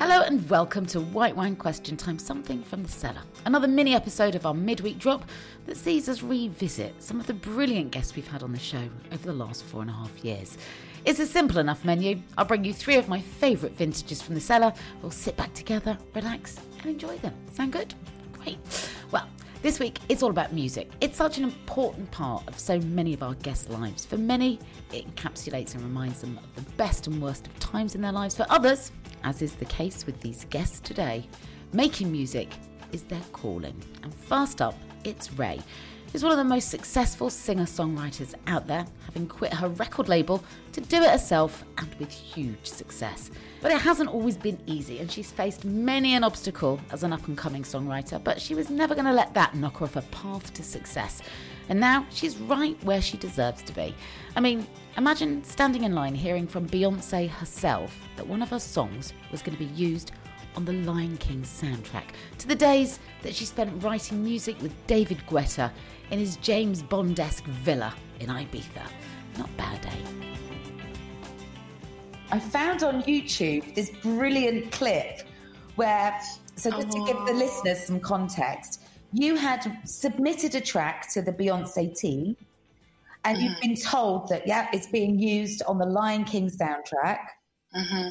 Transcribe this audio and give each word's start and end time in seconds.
Hello 0.00 0.22
and 0.22 0.48
welcome 0.48 0.86
to 0.86 0.98
White 0.98 1.36
Wine 1.36 1.54
Question 1.54 1.94
Time, 1.94 2.18
something 2.18 2.62
from 2.62 2.82
the 2.82 2.88
cellar. 2.88 3.20
Another 3.44 3.68
mini 3.68 3.94
episode 3.94 4.34
of 4.34 4.46
our 4.46 4.54
midweek 4.54 4.98
drop 4.98 5.28
that 5.66 5.76
sees 5.76 6.08
us 6.08 6.22
revisit 6.22 7.02
some 7.02 7.20
of 7.20 7.26
the 7.26 7.34
brilliant 7.34 7.90
guests 7.90 8.16
we've 8.16 8.26
had 8.26 8.42
on 8.42 8.50
the 8.50 8.58
show 8.58 8.88
over 9.12 9.26
the 9.26 9.34
last 9.34 9.62
four 9.62 9.82
and 9.82 9.90
a 9.90 9.92
half 9.92 10.24
years. 10.24 10.56
It's 11.04 11.20
a 11.20 11.26
simple 11.26 11.58
enough 11.58 11.84
menu. 11.84 12.22
I'll 12.38 12.46
bring 12.46 12.64
you 12.64 12.72
three 12.72 12.96
of 12.96 13.10
my 13.10 13.20
favourite 13.20 13.76
vintages 13.76 14.22
from 14.22 14.34
the 14.34 14.40
cellar. 14.40 14.72
We'll 15.02 15.10
sit 15.10 15.36
back 15.36 15.52
together, 15.52 15.98
relax, 16.14 16.58
and 16.78 16.86
enjoy 16.86 17.18
them. 17.18 17.34
Sound 17.52 17.72
good? 17.72 17.92
Great. 18.32 18.58
Well, 19.10 19.28
this 19.60 19.78
week, 19.78 19.98
it's 20.08 20.22
all 20.22 20.30
about 20.30 20.54
music. 20.54 20.90
It's 21.02 21.18
such 21.18 21.36
an 21.36 21.44
important 21.44 22.10
part 22.10 22.48
of 22.48 22.58
so 22.58 22.80
many 22.80 23.12
of 23.12 23.22
our 23.22 23.34
guests' 23.34 23.68
lives. 23.68 24.06
For 24.06 24.16
many, 24.16 24.60
it 24.94 25.14
encapsulates 25.14 25.74
and 25.74 25.82
reminds 25.82 26.22
them 26.22 26.40
of 26.42 26.54
the 26.54 26.70
best 26.78 27.06
and 27.06 27.20
worst 27.20 27.46
of 27.46 27.58
times 27.58 27.94
in 27.94 28.00
their 28.00 28.12
lives. 28.12 28.34
For 28.34 28.46
others, 28.48 28.92
as 29.24 29.42
is 29.42 29.54
the 29.54 29.64
case 29.64 30.06
with 30.06 30.20
these 30.20 30.44
guests 30.46 30.80
today, 30.80 31.26
making 31.72 32.10
music 32.10 32.52
is 32.92 33.02
their 33.04 33.22
calling. 33.32 33.80
And 34.02 34.14
first 34.14 34.60
up, 34.60 34.74
it's 35.04 35.32
Raye, 35.34 35.62
She's 36.12 36.24
one 36.24 36.32
of 36.32 36.38
the 36.38 36.44
most 36.44 36.70
successful 36.70 37.30
singer 37.30 37.66
songwriters 37.66 38.34
out 38.48 38.66
there, 38.66 38.84
having 39.04 39.28
quit 39.28 39.54
her 39.54 39.68
record 39.68 40.08
label 40.08 40.42
to 40.72 40.80
do 40.80 40.96
it 40.96 41.08
herself 41.08 41.64
and 41.78 41.94
with 42.00 42.10
huge 42.10 42.66
success. 42.66 43.30
But 43.60 43.70
it 43.70 43.80
hasn't 43.80 44.10
always 44.10 44.36
been 44.36 44.58
easy, 44.66 44.98
and 44.98 45.08
she's 45.08 45.30
faced 45.30 45.64
many 45.64 46.14
an 46.14 46.24
obstacle 46.24 46.80
as 46.90 47.04
an 47.04 47.12
up 47.12 47.28
and 47.28 47.38
coming 47.38 47.62
songwriter, 47.62 48.22
but 48.22 48.40
she 48.40 48.56
was 48.56 48.70
never 48.70 48.96
going 48.96 49.04
to 49.04 49.12
let 49.12 49.34
that 49.34 49.54
knock 49.54 49.76
her 49.76 49.84
off 49.84 49.94
her 49.94 50.04
path 50.10 50.52
to 50.54 50.64
success. 50.64 51.22
And 51.68 51.78
now 51.78 52.04
she's 52.10 52.36
right 52.38 52.76
where 52.82 53.00
she 53.00 53.16
deserves 53.16 53.62
to 53.62 53.72
be. 53.72 53.94
I 54.34 54.40
mean, 54.40 54.66
imagine 54.96 55.42
standing 55.44 55.84
in 55.84 55.94
line 55.94 56.14
hearing 56.14 56.46
from 56.46 56.68
Beyonce 56.68 57.28
herself 57.28 57.96
that 58.16 58.26
one 58.26 58.42
of 58.42 58.50
her 58.50 58.58
songs 58.58 59.12
was 59.30 59.42
going 59.42 59.56
to 59.56 59.64
be 59.64 59.70
used 59.72 60.12
on 60.56 60.64
the 60.64 60.72
Lion 60.72 61.16
King 61.18 61.42
soundtrack, 61.42 62.10
to 62.38 62.48
the 62.48 62.54
days 62.54 62.98
that 63.22 63.34
she 63.34 63.44
spent 63.44 63.82
writing 63.82 64.22
music 64.22 64.60
with 64.60 64.74
David 64.86 65.18
Guetta 65.28 65.70
in 66.10 66.18
his 66.18 66.36
James 66.36 66.82
Bond 66.82 67.20
esque 67.20 67.44
villa 67.44 67.94
in 68.18 68.28
Ibiza. 68.28 68.82
Not 69.38 69.56
bad, 69.56 69.86
eh? 69.86 69.90
I 72.32 72.38
found 72.38 72.82
on 72.82 73.02
YouTube 73.04 73.74
this 73.74 73.90
brilliant 74.02 74.72
clip 74.72 75.22
where, 75.76 76.18
so 76.56 76.70
just 76.70 76.90
to 76.90 77.04
give 77.06 77.16
the 77.26 77.32
listeners 77.32 77.84
some 77.84 78.00
context, 78.00 78.82
you 79.12 79.34
had 79.36 79.80
submitted 79.84 80.54
a 80.54 80.60
track 80.60 81.10
to 81.12 81.22
the 81.22 81.32
Beyonce 81.32 81.96
team, 81.96 82.36
and 83.24 83.36
Mm-hmm. 83.36 83.46
you've 83.46 83.60
been 83.60 83.76
told 83.76 84.28
that 84.28 84.46
yeah, 84.46 84.68
it's 84.72 84.86
being 84.86 85.18
used 85.18 85.62
on 85.66 85.78
the 85.78 85.86
Lion 85.86 86.24
King 86.24 86.50
soundtrack. 86.50 87.20
Mm-hmm. 87.76 88.08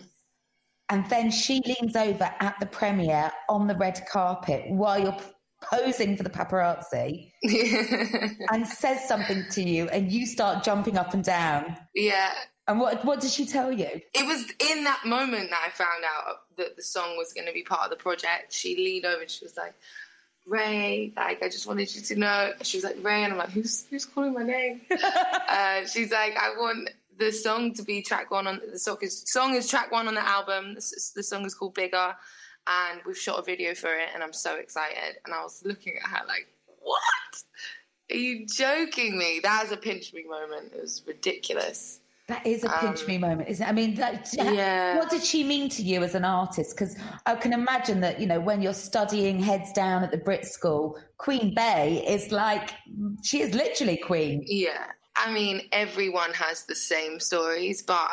And 0.90 1.08
then 1.10 1.30
she 1.30 1.62
leans 1.66 1.96
over 1.96 2.34
at 2.40 2.60
the 2.60 2.66
premiere 2.66 3.32
on 3.48 3.68
the 3.68 3.76
red 3.76 4.02
carpet 4.12 4.66
while 4.70 5.00
you're 5.00 5.18
posing 5.62 6.18
for 6.18 6.24
the 6.24 6.30
paparazzi 6.30 7.32
and 8.52 8.66
says 8.66 9.08
something 9.08 9.46
to 9.52 9.62
you, 9.62 9.88
and 9.90 10.12
you 10.12 10.26
start 10.26 10.64
jumping 10.64 10.98
up 10.98 11.14
and 11.14 11.24
down. 11.24 11.78
yeah. 11.94 12.32
And 12.68 12.80
what 12.80 13.04
what 13.04 13.20
does 13.20 13.34
she 13.34 13.48
tell 13.48 13.72
you? 13.72 13.88
It 14.14 14.28
was 14.28 14.46
in 14.72 14.84
that 14.84 15.02
moment 15.04 15.50
that 15.50 15.64
I 15.66 15.70
found 15.72 16.04
out 16.06 16.36
that 16.58 16.76
the 16.76 16.84
song 16.84 17.18
was 17.18 17.34
going 17.34 17.48
to 17.48 17.54
be 17.54 17.64
part 17.64 17.82
of 17.86 17.90
the 17.90 17.96
project. 17.96 18.54
She 18.54 18.76
leaned 18.76 19.06
over 19.06 19.22
and 19.22 19.30
she 19.30 19.44
was 19.44 19.58
like, 19.58 19.74
Raye, 20.50 21.14
like, 21.16 21.44
I 21.44 21.48
just 21.48 21.68
wanted 21.68 21.94
you 21.96 22.02
to 22.02 22.16
know. 22.16 22.52
She 22.64 22.78
was 22.78 22.84
like, 22.84 22.98
Raye, 23.02 23.24
and 23.24 23.34
I'm 23.34 23.40
like, 23.40 23.52
who's, 23.52 23.86
who's 23.90 24.06
calling 24.06 24.34
my 24.34 24.44
name? 24.44 24.82
uh, 24.92 25.86
she's 25.86 26.12
like, 26.12 26.36
I 26.36 26.56
want 26.58 26.90
the 27.18 27.32
song 27.32 27.74
to 27.74 27.84
be 27.84 28.02
track 28.02 28.32
one 28.32 28.48
on 28.48 28.62
the 28.72 28.80
song 28.80 28.98
is, 29.02 29.24
song 29.30 29.54
is 29.54 29.70
track 29.70 29.92
one 29.92 30.08
on 30.08 30.16
the 30.16 30.28
album. 30.28 30.74
The, 30.76 31.12
the 31.16 31.24
song 31.24 31.46
is 31.46 31.54
called 31.54 31.76
Bigger, 31.76 32.16
and 32.68 33.02
we've 33.06 33.18
shot 33.18 33.40
a 33.40 33.44
video 33.44 33.76
for 33.76 33.94
it, 33.94 34.10
and 34.14 34.24
I'm 34.24 34.34
so 34.34 34.56
excited. 34.56 35.18
And 35.26 35.34
I 35.34 35.44
was 35.44 35.62
looking 35.64 35.94
at 35.98 36.10
her 36.10 36.26
like, 36.28 36.48
what? 36.80 37.44
Are 38.12 38.18
you 38.18 38.48
joking 38.48 39.18
me? 39.18 39.40
That 39.44 39.64
was 39.64 39.72
a 39.72 39.78
pinch 39.78 40.14
me 40.14 40.24
moment. 40.24 40.74
It 40.74 40.82
was 40.82 41.04
ridiculous. 41.06 42.00
That 42.30 42.46
is 42.46 42.64
a 42.64 42.70
pinch 42.70 43.08
me 43.08 43.18
moment, 43.18 43.50
isn't 43.50 43.66
it? 43.66 43.68
I 43.68 43.72
mean, 43.74 43.96
that, 43.96 44.34
Um, 44.40 44.54
yeah. 44.54 44.98
what 44.98 45.10
did 45.10 45.24
she 45.24 45.44
mean 45.44 45.68
to 45.70 45.82
you 45.82 46.04
as 46.04 46.14
an 46.14 46.24
artist? 46.24 46.76
Because 46.76 46.96
I 47.26 47.34
can 47.36 47.54
imagine 47.54 48.02
that, 48.02 48.20
you 48.20 48.28
know, 48.28 48.40
when 48.40 48.62
you're 48.62 48.74
studying 48.76 49.40
heads 49.40 49.74
down 49.74 50.04
at 50.04 50.12
the 50.12 50.18
Brit 50.18 50.46
School, 50.46 50.98
Queen 51.18 51.56
Bey 51.56 52.06
is 52.08 52.32
like, 52.32 52.70
she 53.24 53.42
is 53.42 53.56
literally 53.56 53.98
Queen. 53.98 54.44
Yeah. 54.46 54.86
I 55.16 55.34
mean, 55.34 55.64
everyone 55.72 56.32
has 56.34 56.66
the 56.66 56.76
same 56.76 57.20
stories, 57.20 57.82
but 57.82 58.08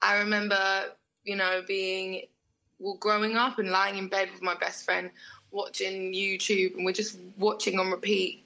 I 0.00 0.18
remember, 0.18 0.84
you 1.24 1.34
know, 1.34 1.62
being, 1.66 2.22
well, 2.78 2.96
growing 3.00 3.36
up 3.36 3.58
and 3.58 3.70
lying 3.70 3.96
in 3.96 4.06
bed 4.08 4.28
with 4.32 4.40
my 4.40 4.54
best 4.54 4.84
friend, 4.84 5.10
watching 5.50 6.14
YouTube, 6.14 6.76
and 6.76 6.84
we're 6.84 6.92
just 6.92 7.18
watching 7.36 7.78
on 7.80 7.90
repeat 7.90 8.44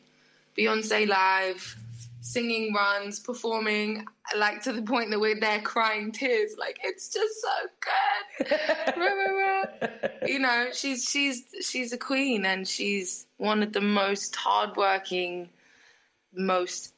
Beyonce 0.57 1.07
live, 1.07 1.77
singing 2.27 2.75
runs, 2.75 3.21
performing, 3.21 4.05
like 4.37 4.63
to 4.63 4.73
the 4.73 4.83
point 4.83 5.11
that 5.11 5.21
we're 5.21 5.39
there 5.39 5.61
crying 5.61 6.11
tears. 6.11 6.57
Like, 6.59 6.79
it's 6.83 7.09
just 7.09 7.41
so 7.41 7.69
good. 7.81 8.93
You 10.27 10.41
know, 10.41 10.69
she's 10.73 11.05
she's 11.05 11.45
she's 11.63 11.93
a 11.93 11.97
queen, 11.97 12.45
and 12.45 12.67
she's 12.67 13.27
one 13.37 13.63
of 13.63 13.73
the 13.73 13.81
most 13.81 14.35
hardworking, 14.35 15.49
most 16.35 16.95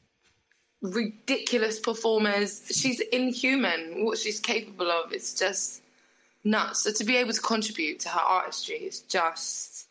ridiculous 0.81 1.79
performers. 1.79 2.63
She's 2.71 2.99
inhuman. 2.99 4.03
What 4.03 4.17
she's 4.17 4.39
capable 4.39 4.89
of 4.89 5.13
is 5.13 5.35
just 5.35 5.83
nuts. 6.43 6.83
So 6.83 6.91
to 6.91 7.03
be 7.03 7.17
able 7.17 7.33
to 7.33 7.41
contribute 7.41 7.99
to 8.01 8.09
her 8.09 8.19
artistry 8.19 8.77
is 8.77 9.01
just 9.01 9.87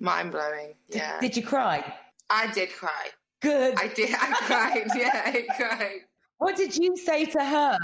mind 0.00 0.32
blowing. 0.32 0.74
Yeah. 0.88 1.20
Did 1.20 1.36
you 1.36 1.44
cry? 1.44 1.94
I 2.28 2.50
did 2.52 2.72
cry. 2.72 3.10
Good. 3.42 3.74
I 3.76 3.88
did. 3.88 4.14
I 4.14 4.32
cried. 4.46 4.86
yeah, 4.96 5.22
I 5.24 5.46
cried. 5.56 6.00
What 6.38 6.56
did 6.56 6.76
you 6.76 6.96
say 6.96 7.24
to 7.26 7.44
her? 7.44 7.78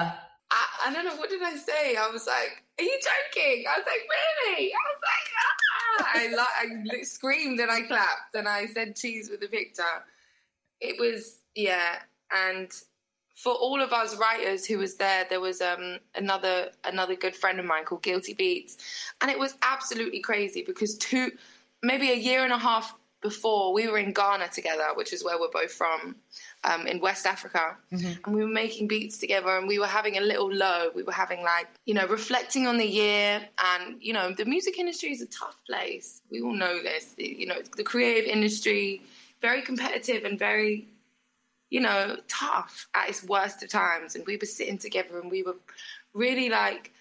I, 0.51 0.67
I 0.87 0.93
don't 0.93 1.05
know. 1.05 1.17
What 1.17 1.29
did 1.29 1.43
I 1.43 1.57
say? 1.57 1.97
I 1.97 2.09
was 2.11 2.27
like, 2.27 2.65
"Are 2.79 2.83
you 2.83 2.99
joking?" 2.99 3.65
I 3.69 3.79
was 3.79 3.87
like, 3.87 4.09
"Really?" 4.49 4.73
I 4.73 4.83
was 4.89 5.01
like, 5.03 5.29
ah! 5.39 6.49
I, 6.61 6.99
I 6.99 7.03
screamed 7.03 7.61
and 7.61 7.71
I 7.71 7.83
clapped 7.83 8.35
and 8.35 8.49
I 8.49 8.67
said 8.67 8.97
cheese 8.97 9.29
with 9.31 9.41
the 9.41 9.49
picture. 9.49 9.83
It 10.81 10.99
was 10.99 11.41
yeah, 11.55 11.97
and 12.33 12.71
for 13.35 13.53
all 13.53 13.81
of 13.81 13.93
us 13.93 14.17
writers 14.17 14.67
who 14.67 14.79
was 14.79 14.97
there, 14.97 15.27
there 15.29 15.41
was 15.41 15.61
um, 15.61 15.99
another 16.15 16.71
another 16.85 17.15
good 17.15 17.37
friend 17.37 17.59
of 17.59 17.67
mine 17.67 17.85
called 17.85 18.03
GuiltyBeatz, 18.03 18.77
and 19.21 19.31
it 19.31 19.39
was 19.39 19.57
absolutely 19.63 20.21
crazy 20.21 20.63
because 20.63 20.97
two, 20.99 21.33
maybe 21.83 22.11
a 22.11 22.17
year 22.17 22.45
and 22.45 22.53
a 22.53 22.59
half 22.59 22.99
before, 23.21 23.73
we 23.73 23.89
were 23.89 23.99
in 23.99 24.13
Ghana 24.13 24.49
together, 24.49 24.89
which 24.95 25.13
is 25.13 25.25
where 25.25 25.39
we're 25.39 25.51
both 25.51 25.73
from, 25.73 26.17
um, 26.65 26.87
in 26.87 27.01
West 27.01 27.27
Africa, 27.27 27.77
mm-hmm. 27.93 28.13
and 28.25 28.35
we 28.35 28.43
were 28.43 28.51
making 28.51 28.89
beats 28.89 29.19
together, 29.19 29.57
and 29.57 29.67
we 29.67 29.79
were 29.79 29.87
having 29.87 30.17
a 30.19 30.21
little 30.21 30.53
low. 30.53 30.91
We 30.95 31.03
were 31.03 31.13
having 31.13 31.43
like 31.43 31.69
you 31.85 31.95
know 31.95 32.07
reflecting 32.07 32.67
on 32.67 32.79
the 32.79 32.87
year, 32.87 33.41
and 33.77 33.97
you 34.01 34.13
know 34.13 34.33
the 34.33 34.45
music 34.45 34.79
industry 34.79 35.11
is 35.11 35.23
a 35.23 35.27
tough 35.27 35.57
place. 35.67 36.23
We 36.31 36.41
all 36.41 36.55
know 36.55 36.83
this. 36.83 37.15
You 37.17 37.47
know 37.47 37.61
the 37.77 37.85
creative 37.85 38.29
industry, 38.31 39.03
very 39.41 39.63
competitive 39.63 40.25
and 40.25 40.39
very 40.39 40.89
you 41.71 41.81
know, 41.81 42.17
tough 42.29 42.89
at 42.95 43.11
its 43.11 43.23
worst 43.25 43.63
of 43.63 43.69
times. 43.69 44.15
And 44.15 44.27
we 44.27 44.37
were 44.37 44.47
sitting 44.47 44.79
together 44.79 45.21
and 45.21 45.31
we 45.31 45.43
were 45.43 45.57
really 46.15 46.49
like 46.49 46.93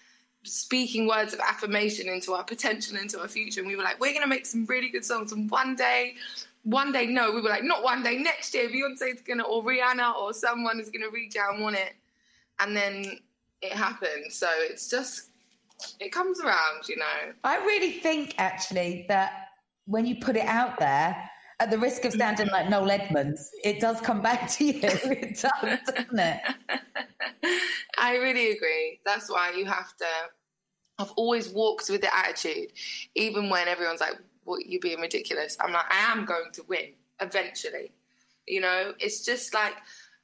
speaking 0.44 1.06
words 1.06 1.34
of 1.34 1.40
affirmation 1.40 2.08
into 2.08 2.32
our 2.32 2.44
potential, 2.44 2.96
into 2.96 3.20
our 3.20 3.28
future. 3.28 3.60
And 3.60 3.68
we 3.68 3.76
were 3.76 3.82
like, 3.82 4.00
we're 4.00 4.12
going 4.12 4.22
to 4.22 4.28
make 4.28 4.46
some 4.46 4.64
really 4.66 4.88
good 4.88 5.04
songs. 5.04 5.32
And 5.32 5.50
one 5.50 5.76
day, 5.76 6.14
one 6.62 6.92
day, 6.92 7.06
no, 7.06 7.32
we 7.32 7.40
were 7.40 7.48
like, 7.48 7.64
not 7.64 7.82
one 7.82 8.02
day, 8.02 8.16
next 8.18 8.54
year, 8.54 8.68
Beyonce's 8.68 9.22
going 9.22 9.38
to, 9.38 9.44
or 9.44 9.62
Rihanna, 9.62 10.14
or 10.16 10.32
someone 10.32 10.80
is 10.80 10.90
going 10.90 11.02
to 11.02 11.10
reach 11.10 11.36
out 11.36 11.54
and 11.54 11.62
want 11.62 11.76
it. 11.76 11.94
And 12.60 12.76
then 12.76 13.18
it 13.62 13.72
happened. 13.72 14.30
So 14.30 14.48
it's 14.58 14.88
just, 14.88 15.30
it 16.00 16.10
comes 16.10 16.40
around, 16.40 16.88
you 16.88 16.96
know. 16.96 17.32
I 17.44 17.58
really 17.58 17.92
think 17.92 18.34
actually 18.38 19.06
that 19.08 19.48
when 19.86 20.06
you 20.06 20.16
put 20.16 20.36
it 20.36 20.46
out 20.46 20.78
there, 20.78 21.30
at 21.60 21.70
the 21.70 21.78
risk 21.78 22.04
of 22.04 22.12
sounding 22.12 22.48
like 22.48 22.68
Noel 22.68 22.90
Edmonds, 22.90 23.50
it 23.64 23.80
does 23.80 24.00
come 24.00 24.22
back 24.22 24.48
to 24.52 24.64
you. 24.64 24.80
It 24.82 25.40
does, 25.40 25.78
doesn't 25.86 26.18
it? 26.18 26.40
I 27.98 28.16
really 28.16 28.52
agree. 28.52 29.00
That's 29.04 29.30
why 29.30 29.52
you 29.56 29.64
have 29.64 29.96
to. 29.96 30.06
I've 30.98 31.10
always 31.12 31.48
walked 31.48 31.90
with 31.90 32.00
the 32.00 32.16
attitude, 32.16 32.72
even 33.14 33.50
when 33.50 33.68
everyone's 33.68 34.00
like, 34.00 34.18
"What 34.44 34.66
you're 34.66 34.80
being 34.80 35.00
ridiculous." 35.00 35.56
I'm 35.60 35.72
like, 35.72 35.86
I 35.90 36.12
am 36.12 36.24
going 36.24 36.50
to 36.52 36.62
win 36.68 36.92
eventually. 37.20 37.92
You 38.46 38.60
know, 38.60 38.94
it's 38.98 39.24
just 39.24 39.52
like 39.54 39.74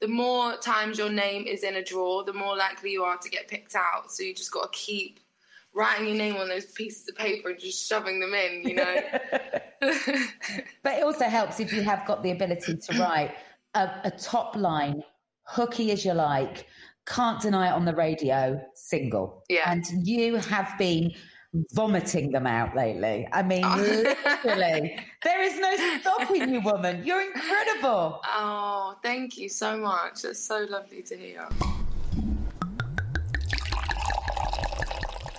the 0.00 0.08
more 0.08 0.56
times 0.56 0.98
your 0.98 1.10
name 1.10 1.46
is 1.46 1.62
in 1.62 1.76
a 1.76 1.84
draw, 1.84 2.22
the 2.22 2.32
more 2.32 2.56
likely 2.56 2.92
you 2.92 3.04
are 3.04 3.18
to 3.18 3.28
get 3.28 3.48
picked 3.48 3.74
out. 3.74 4.12
So 4.12 4.22
you 4.22 4.34
just 4.34 4.50
got 4.50 4.72
to 4.72 4.78
keep 4.78 5.20
writing 5.74 6.06
your 6.06 6.16
name 6.16 6.36
on 6.36 6.48
those 6.48 6.66
pieces 6.66 7.08
of 7.08 7.16
paper 7.16 7.50
and 7.50 7.58
just 7.58 7.88
shoving 7.88 8.20
them 8.20 8.32
in, 8.32 8.62
you 8.62 8.74
know. 8.76 8.96
but 10.82 10.94
it 10.94 11.02
also 11.02 11.24
helps 11.24 11.60
if 11.60 11.72
you 11.72 11.82
have 11.82 12.06
got 12.06 12.22
the 12.22 12.30
ability 12.30 12.76
to 12.76 12.98
write 12.98 13.34
a, 13.74 13.90
a 14.04 14.10
top 14.10 14.56
line, 14.56 15.02
hooky 15.44 15.90
as 15.90 16.04
you 16.04 16.12
like, 16.12 16.66
can't 17.06 17.40
deny 17.40 17.68
it 17.68 17.72
on 17.72 17.84
the 17.84 17.94
radio, 17.94 18.60
single. 18.74 19.44
Yeah. 19.48 19.70
And 19.70 19.84
you 20.06 20.36
have 20.36 20.72
been 20.78 21.12
vomiting 21.72 22.30
them 22.30 22.46
out 22.46 22.74
lately. 22.74 23.28
I 23.32 23.42
mean, 23.42 23.64
oh. 23.64 23.76
literally. 24.44 24.98
there 25.22 25.42
is 25.42 25.58
no 25.58 25.98
stopping 26.00 26.52
you, 26.52 26.60
woman. 26.60 27.04
You're 27.04 27.22
incredible. 27.22 28.20
Oh, 28.24 28.96
thank 29.02 29.36
you 29.36 29.48
so 29.48 29.76
much. 29.76 30.22
That's 30.22 30.44
so 30.44 30.66
lovely 30.68 31.02
to 31.02 31.16
hear. 31.16 31.48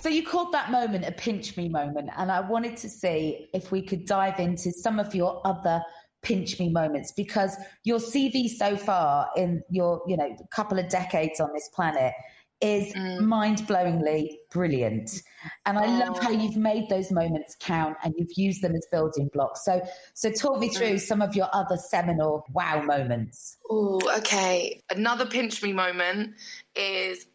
So 0.06 0.10
you 0.10 0.22
called 0.22 0.52
that 0.52 0.70
moment 0.70 1.04
a 1.04 1.10
pinch 1.10 1.56
me 1.56 1.68
moment, 1.68 2.10
and 2.16 2.30
I 2.30 2.38
wanted 2.38 2.76
to 2.76 2.88
see 2.88 3.48
if 3.52 3.72
we 3.72 3.82
could 3.82 4.04
dive 4.06 4.38
into 4.38 4.70
some 4.70 5.00
of 5.00 5.16
your 5.16 5.44
other 5.44 5.82
pinch 6.22 6.60
me 6.60 6.68
moments 6.68 7.10
because 7.10 7.56
your 7.82 7.98
CV 7.98 8.48
so 8.48 8.76
far 8.76 9.28
in 9.36 9.64
your 9.68 10.02
you 10.06 10.16
know 10.16 10.32
couple 10.52 10.78
of 10.78 10.88
decades 10.88 11.40
on 11.40 11.50
this 11.52 11.68
planet 11.74 12.12
is 12.60 12.92
mm. 12.94 13.20
mind-blowingly 13.20 14.30
brilliant 14.50 15.20
and 15.66 15.78
i 15.78 15.84
oh. 15.84 15.98
love 15.98 16.18
how 16.22 16.30
you've 16.30 16.56
made 16.56 16.88
those 16.88 17.12
moments 17.12 17.54
count 17.60 17.94
and 18.02 18.14
you've 18.16 18.32
used 18.34 18.62
them 18.62 18.74
as 18.74 18.86
building 18.90 19.28
blocks 19.34 19.62
so 19.62 19.82
so 20.14 20.30
talk 20.30 20.58
me 20.58 20.70
through 20.70 20.94
mm. 20.94 21.00
some 21.00 21.20
of 21.20 21.36
your 21.36 21.48
other 21.52 21.76
seminal 21.76 22.46
wow 22.54 22.80
moments 22.80 23.58
oh 23.68 24.00
okay 24.16 24.80
another 24.88 25.26
pinch 25.26 25.62
me 25.62 25.70
moment 25.70 26.34
is 26.74 27.26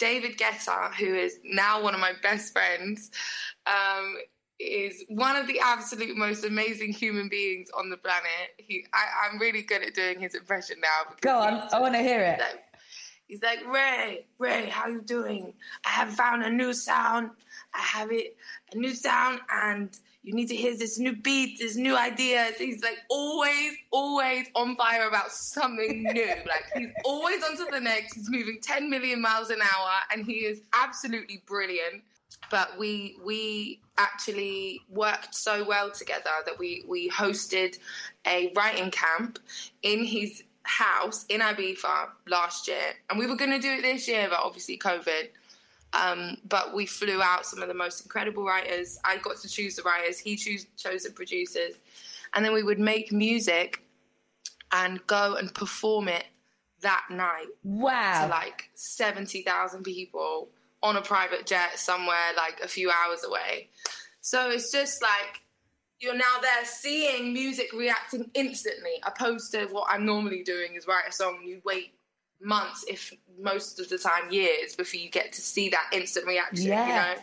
David 0.00 0.38
Guetta, 0.38 0.92
who 0.94 1.14
is 1.14 1.38
now 1.44 1.82
one 1.82 1.94
of 1.94 2.00
my 2.00 2.14
best 2.22 2.54
friends, 2.54 3.10
um, 3.66 4.16
is 4.58 5.04
one 5.08 5.36
of 5.36 5.46
the 5.46 5.60
absolute 5.60 6.16
most 6.16 6.42
amazing 6.42 6.92
human 6.92 7.28
beings 7.28 7.68
on 7.76 7.90
the 7.90 7.98
planet. 7.98 8.24
He, 8.56 8.86
I, 8.94 9.28
am 9.30 9.38
really 9.38 9.62
good 9.62 9.82
at 9.82 9.94
doing 9.94 10.18
his 10.18 10.34
impression 10.34 10.76
now. 10.80 11.14
Go 11.20 11.38
on, 11.38 11.68
I 11.70 11.78
want 11.78 11.94
to 11.94 12.00
hear 12.00 12.20
it. 12.20 12.40
Like, 12.40 12.62
he's 13.26 13.42
like, 13.42 13.60
Raye, 13.66 14.26
Raye, 14.38 14.70
how 14.70 14.88
you 14.88 15.02
doing? 15.02 15.52
I 15.84 15.90
have 15.90 16.10
found 16.14 16.44
a 16.44 16.50
new 16.50 16.72
sound. 16.72 17.30
I 17.74 17.80
have 17.80 18.10
it, 18.10 18.36
a 18.72 18.78
new 18.78 18.94
sound, 18.94 19.40
and 19.52 19.90
you 20.22 20.34
need 20.34 20.48
to 20.48 20.56
hear 20.56 20.76
this 20.76 20.98
new 20.98 21.16
beat, 21.16 21.58
this 21.58 21.76
new 21.76 21.96
ideas. 21.96 22.56
He's 22.58 22.82
like 22.82 22.98
always, 23.08 23.72
always 23.90 24.46
on 24.54 24.76
fire 24.76 25.08
about 25.08 25.32
something 25.32 26.02
new. 26.12 26.34
like 26.46 26.64
he's 26.74 26.90
always 27.04 27.42
on 27.42 27.56
to 27.56 27.66
the 27.70 27.80
next. 27.80 28.14
He's 28.14 28.30
moving 28.30 28.58
10 28.62 28.90
million 28.90 29.20
miles 29.20 29.50
an 29.50 29.60
hour 29.62 29.90
and 30.12 30.26
he 30.26 30.44
is 30.44 30.62
absolutely 30.74 31.42
brilliant. 31.46 32.02
But 32.50 32.78
we 32.78 33.16
we 33.24 33.80
actually 33.98 34.80
worked 34.88 35.34
so 35.34 35.64
well 35.64 35.90
together 35.90 36.30
that 36.46 36.58
we 36.58 36.84
we 36.86 37.08
hosted 37.10 37.78
a 38.26 38.52
writing 38.54 38.90
camp 38.90 39.38
in 39.82 40.04
his 40.04 40.42
house 40.62 41.24
in 41.28 41.40
Ibiza 41.40 42.08
last 42.28 42.68
year. 42.68 42.94
And 43.08 43.18
we 43.18 43.26
were 43.26 43.36
going 43.36 43.50
to 43.50 43.58
do 43.58 43.72
it 43.72 43.82
this 43.82 44.06
year, 44.06 44.28
but 44.28 44.40
obviously 44.42 44.78
COVID. 44.78 45.28
Um, 45.92 46.36
but 46.48 46.74
we 46.74 46.86
flew 46.86 47.20
out 47.20 47.46
some 47.46 47.62
of 47.62 47.68
the 47.68 47.74
most 47.74 48.02
incredible 48.02 48.44
writers. 48.44 48.98
I 49.04 49.16
got 49.18 49.38
to 49.38 49.48
choose 49.48 49.76
the 49.76 49.82
writers, 49.82 50.18
he 50.18 50.36
choose, 50.36 50.66
chose 50.76 51.02
the 51.02 51.10
producers. 51.10 51.74
And 52.32 52.44
then 52.44 52.52
we 52.52 52.62
would 52.62 52.78
make 52.78 53.10
music 53.10 53.82
and 54.72 55.04
go 55.06 55.34
and 55.34 55.52
perform 55.52 56.08
it 56.08 56.26
that 56.82 57.06
night. 57.10 57.46
Wow. 57.64 58.26
To 58.26 58.30
like 58.30 58.70
70,000 58.74 59.82
people 59.82 60.48
on 60.82 60.96
a 60.96 61.02
private 61.02 61.44
jet 61.44 61.78
somewhere 61.78 62.32
like 62.36 62.60
a 62.62 62.68
few 62.68 62.90
hours 62.90 63.24
away. 63.24 63.68
So 64.20 64.50
it's 64.50 64.70
just 64.70 65.02
like 65.02 65.42
you're 65.98 66.14
now 66.14 66.40
there 66.40 66.64
seeing 66.64 67.32
music 67.32 67.72
reacting 67.72 68.30
instantly, 68.34 68.92
opposed 69.02 69.52
to 69.52 69.66
what 69.66 69.88
I'm 69.90 70.06
normally 70.06 70.42
doing 70.42 70.74
is 70.74 70.86
write 70.86 71.08
a 71.08 71.12
song 71.12 71.38
and 71.40 71.48
you 71.48 71.60
wait 71.64 71.92
months, 72.42 72.84
if 72.88 73.12
most 73.38 73.80
of 73.80 73.88
the 73.88 73.98
time 73.98 74.30
years, 74.30 74.74
before 74.74 75.00
you 75.00 75.10
get 75.10 75.32
to 75.32 75.40
see 75.40 75.68
that 75.70 75.90
instant 75.92 76.26
reaction. 76.26 76.66
Yeah. 76.66 76.86
You 76.86 77.14
know. 77.14 77.22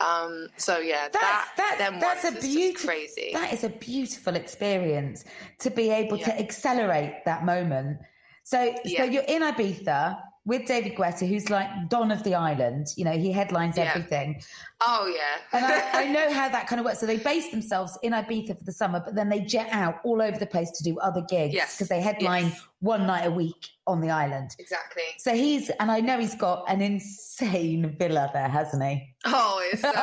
Um, 0.00 0.48
so 0.56 0.78
yeah, 0.78 1.08
that's, 1.12 1.50
that 1.58 1.76
that's, 1.78 2.00
that's 2.00 2.24
a 2.24 2.40
beautiful 2.40 2.88
crazy. 2.88 3.30
That 3.34 3.52
is 3.52 3.64
a 3.64 3.68
beautiful 3.68 4.34
experience 4.34 5.24
to 5.58 5.70
be 5.70 5.90
able 5.90 6.16
yeah. 6.16 6.26
to 6.26 6.38
accelerate 6.40 7.24
that 7.26 7.44
moment. 7.44 7.98
So 8.42 8.74
yeah. 8.84 9.00
so 9.00 9.04
you're 9.04 9.24
in 9.24 9.42
Ibiza 9.42 10.18
with 10.46 10.66
David 10.66 10.94
Guetta, 10.94 11.28
who's 11.28 11.50
like 11.50 11.68
Don 11.88 12.10
of 12.10 12.24
the 12.24 12.34
Island. 12.34 12.88
You 12.96 13.04
know, 13.04 13.12
he 13.12 13.30
headlines 13.30 13.76
yeah. 13.76 13.90
everything. 13.90 14.42
Oh, 14.80 15.12
yeah. 15.14 15.58
and 15.58 15.64
I, 15.64 16.04
I, 16.04 16.08
know 16.12 16.32
how 16.32 16.48
that 16.48 16.66
kind 16.66 16.80
of 16.80 16.86
works. 16.86 17.00
So 17.00 17.06
they 17.06 17.18
base 17.18 17.50
themselves 17.50 17.98
in 18.02 18.12
Ibiza 18.12 18.58
for 18.58 18.64
the 18.64 18.72
summer, 18.72 19.02
but 19.04 19.14
then 19.14 19.28
they 19.28 19.40
jet 19.40 19.68
out 19.70 19.96
all 20.02 20.22
over 20.22 20.38
the 20.38 20.46
place 20.46 20.70
to 20.70 20.82
do 20.82 20.98
other 21.00 21.20
gigs 21.28 21.54
because 21.54 21.80
yes. 21.80 21.88
they 21.88 22.00
headline 22.00 22.46
yes. 22.46 22.66
one 22.80 23.06
night 23.06 23.26
a 23.26 23.30
week 23.30 23.68
on 23.86 24.00
the 24.00 24.10
island. 24.10 24.50
Exactly. 24.58 25.02
So 25.18 25.34
he's, 25.34 25.68
and 25.78 25.90
I 25.90 26.00
know 26.00 26.18
he's 26.18 26.34
got 26.34 26.64
an 26.68 26.80
insane 26.80 27.94
villa 27.98 28.30
there, 28.32 28.48
hasn't 28.48 28.82
he? 28.82 29.14
Oh, 29.26 29.60
it's 29.72 29.82
so 29.82 29.92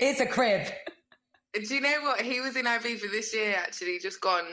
It's 0.00 0.20
a 0.20 0.26
crib. 0.26 0.68
Do 1.52 1.74
you 1.74 1.80
know 1.80 2.00
what? 2.02 2.22
He 2.22 2.40
was 2.40 2.56
in 2.56 2.64
Ibiza 2.64 3.10
this 3.10 3.34
year, 3.34 3.56
actually, 3.58 3.98
just 3.98 4.20
gone 4.20 4.44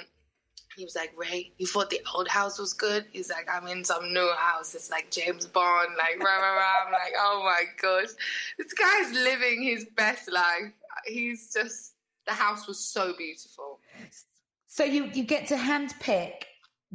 he 0.75 0.83
was 0.83 0.95
like, 0.95 1.13
Raye, 1.17 1.51
you 1.57 1.67
thought 1.67 1.89
the 1.89 2.01
old 2.15 2.27
house 2.27 2.59
was 2.59 2.73
good? 2.73 3.05
He's 3.11 3.29
like, 3.29 3.47
I'm 3.51 3.67
in 3.67 3.83
some 3.83 4.13
new 4.13 4.31
house. 4.37 4.75
It's 4.75 4.89
like 4.89 5.11
James 5.11 5.45
Bond, 5.45 5.89
like 5.97 6.23
rah 6.23 6.37
rah 6.37 6.53
rah. 6.53 6.85
I'm 6.85 6.91
like, 6.91 7.13
oh 7.17 7.41
my 7.43 7.63
gosh, 7.81 8.09
this 8.57 8.73
guy's 8.73 9.13
living 9.13 9.63
his 9.63 9.85
best 9.95 10.31
life. 10.31 10.71
He's 11.05 11.51
just 11.53 11.93
the 12.25 12.33
house 12.33 12.67
was 12.67 12.79
so 12.79 13.13
beautiful. 13.17 13.79
So 14.67 14.83
you 14.83 15.09
you 15.13 15.23
get 15.23 15.47
to 15.47 15.55
handpick 15.55 16.45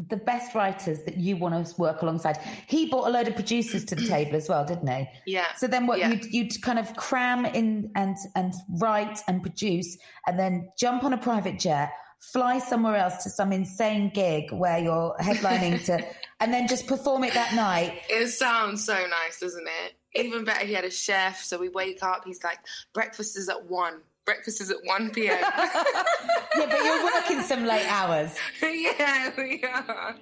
the 0.08 0.16
best 0.16 0.54
writers 0.54 1.02
that 1.04 1.16
you 1.16 1.36
want 1.36 1.66
to 1.66 1.80
work 1.80 2.02
alongside. 2.02 2.38
He 2.68 2.88
brought 2.88 3.08
a 3.08 3.10
load 3.10 3.26
of 3.26 3.34
producers 3.34 3.84
to 3.86 3.96
the 3.96 4.06
table 4.08 4.36
as 4.36 4.48
well, 4.48 4.64
didn't 4.64 4.86
he? 4.86 5.08
Yeah. 5.26 5.46
So 5.56 5.66
then 5.66 5.86
what 5.86 5.98
yeah. 5.98 6.10
you'd, 6.10 6.24
you'd 6.26 6.62
kind 6.62 6.78
of 6.78 6.94
cram 6.96 7.44
in 7.44 7.90
and 7.96 8.16
and 8.36 8.54
write 8.78 9.20
and 9.26 9.42
produce 9.42 9.98
and 10.26 10.38
then 10.38 10.70
jump 10.78 11.02
on 11.04 11.12
a 11.12 11.18
private 11.18 11.58
jet 11.58 11.90
fly 12.20 12.58
somewhere 12.58 12.96
else 12.96 13.22
to 13.24 13.30
some 13.30 13.52
insane 13.52 14.10
gig 14.12 14.52
where 14.52 14.78
you're 14.78 15.14
headlining 15.20 15.84
to, 15.86 16.04
and 16.40 16.52
then 16.52 16.68
just 16.68 16.86
perform 16.86 17.24
it 17.24 17.34
that 17.34 17.54
night. 17.54 18.02
It 18.08 18.28
sounds 18.28 18.84
so 18.84 18.94
nice, 18.94 19.40
doesn't 19.40 19.66
it? 19.84 19.94
Even 20.14 20.44
better, 20.44 20.64
he 20.64 20.72
had 20.72 20.84
a 20.84 20.90
chef. 20.90 21.42
So 21.42 21.58
we 21.58 21.68
wake 21.68 22.02
up, 22.02 22.24
he's 22.24 22.42
like, 22.42 22.58
breakfast 22.92 23.36
is 23.36 23.48
at 23.48 23.66
one. 23.66 24.00
Breakfast 24.24 24.60
is 24.60 24.70
at 24.70 24.76
1 24.84 25.10
p.m. 25.12 25.38
yeah, 25.40 25.84
but 26.54 26.84
you're 26.84 27.02
working 27.02 27.40
some 27.40 27.64
late 27.64 27.90
hours. 27.90 28.36
yeah, 28.62 29.30
we 29.38 29.62
are. 29.64 30.16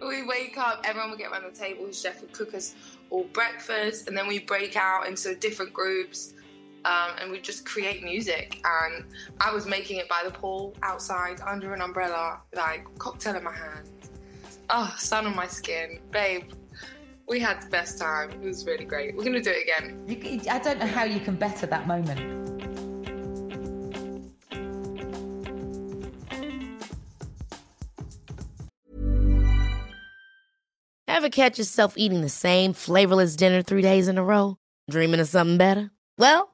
We 0.00 0.22
wake 0.26 0.56
up, 0.56 0.80
everyone 0.84 1.10
will 1.10 1.18
get 1.18 1.30
around 1.30 1.44
the 1.52 1.58
table, 1.58 1.86
his 1.86 2.00
chef 2.00 2.22
would 2.22 2.32
cook 2.32 2.54
us 2.54 2.74
all 3.10 3.24
breakfast, 3.24 4.08
and 4.08 4.16
then 4.16 4.26
we 4.28 4.38
break 4.38 4.76
out 4.76 5.06
into 5.06 5.34
different 5.34 5.74
groups. 5.74 6.32
Um, 6.84 7.12
and 7.20 7.30
we 7.30 7.40
just 7.40 7.64
create 7.64 8.02
music. 8.02 8.60
And 8.64 9.04
I 9.40 9.52
was 9.52 9.66
making 9.66 9.98
it 9.98 10.08
by 10.08 10.22
the 10.24 10.30
pool 10.30 10.74
outside 10.82 11.40
under 11.46 11.72
an 11.74 11.80
umbrella, 11.80 12.40
like 12.54 12.86
cocktail 12.98 13.36
in 13.36 13.44
my 13.44 13.54
hand. 13.54 13.88
Oh, 14.70 14.94
sun 14.98 15.26
on 15.26 15.36
my 15.36 15.46
skin, 15.46 16.00
babe. 16.10 16.50
We 17.26 17.40
had 17.40 17.62
the 17.62 17.68
best 17.68 17.98
time. 17.98 18.30
It 18.30 18.40
was 18.40 18.66
really 18.66 18.84
great. 18.84 19.16
We're 19.16 19.24
gonna 19.24 19.40
do 19.40 19.50
it 19.50 19.62
again. 19.62 20.04
You, 20.06 20.40
I 20.50 20.58
don't 20.58 20.78
know 20.78 20.86
how 20.86 21.04
you 21.04 21.20
can 21.20 21.36
better 21.36 21.66
that 21.66 21.86
moment. 21.86 22.20
Ever 31.08 31.30
catch 31.30 31.58
yourself 31.58 31.94
eating 31.96 32.22
the 32.22 32.28
same 32.28 32.72
flavorless 32.72 33.36
dinner 33.36 33.62
three 33.62 33.82
days 33.82 34.08
in 34.08 34.18
a 34.18 34.24
row? 34.24 34.58
Dreaming 34.90 35.20
of 35.20 35.28
something 35.28 35.56
better? 35.56 35.90
Well, 36.18 36.53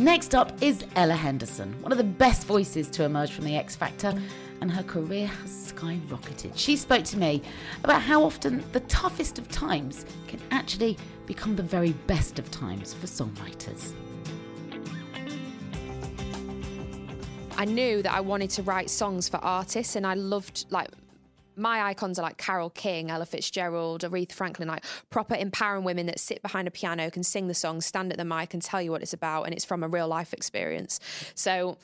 Next 0.00 0.32
up 0.36 0.62
is 0.62 0.84
Ella 0.94 1.14
Henderson, 1.14 1.74
one 1.82 1.90
of 1.90 1.98
the 1.98 2.04
best 2.04 2.46
voices 2.46 2.88
to 2.90 3.02
emerge 3.02 3.32
from 3.32 3.44
the 3.44 3.56
X 3.56 3.74
Factor, 3.74 4.14
and 4.60 4.70
her 4.70 4.84
career 4.84 5.26
has 5.26 5.72
skyrocketed. 5.72 6.52
She 6.54 6.76
spoke 6.76 7.02
to 7.06 7.18
me 7.18 7.42
about 7.82 8.02
how 8.02 8.22
often 8.22 8.62
the 8.70 8.78
toughest 8.80 9.40
of 9.40 9.48
times 9.48 10.06
can 10.28 10.38
actually 10.52 10.96
become 11.26 11.56
the 11.56 11.64
very 11.64 11.94
best 12.06 12.38
of 12.38 12.48
times 12.52 12.94
for 12.94 13.08
songwriters. 13.08 13.92
I 17.56 17.64
knew 17.64 18.00
that 18.02 18.12
I 18.12 18.20
wanted 18.20 18.50
to 18.50 18.62
write 18.62 18.90
songs 18.90 19.28
for 19.28 19.38
artists, 19.38 19.96
and 19.96 20.06
I 20.06 20.14
loved 20.14 20.66
like 20.70 20.90
my 21.58 21.82
icons 21.82 22.18
are 22.18 22.22
like 22.22 22.38
Carole 22.38 22.70
King, 22.70 23.10
Ella 23.10 23.26
Fitzgerald, 23.26 24.02
Aretha 24.02 24.32
Franklin, 24.32 24.68
like 24.68 24.84
proper 25.10 25.34
empowering 25.34 25.84
women 25.84 26.06
that 26.06 26.20
sit 26.20 26.42
behind 26.42 26.68
a 26.68 26.70
piano, 26.70 27.10
can 27.10 27.22
sing 27.22 27.48
the 27.48 27.54
song, 27.54 27.80
stand 27.80 28.12
at 28.12 28.18
the 28.18 28.24
mic, 28.24 28.54
and 28.54 28.62
tell 28.62 28.80
you 28.80 28.90
what 28.90 29.02
it's 29.02 29.12
about, 29.12 29.44
and 29.44 29.54
it's 29.54 29.64
from 29.64 29.82
a 29.82 29.88
real 29.88 30.08
life 30.08 30.32
experience. 30.32 31.00
So. 31.34 31.78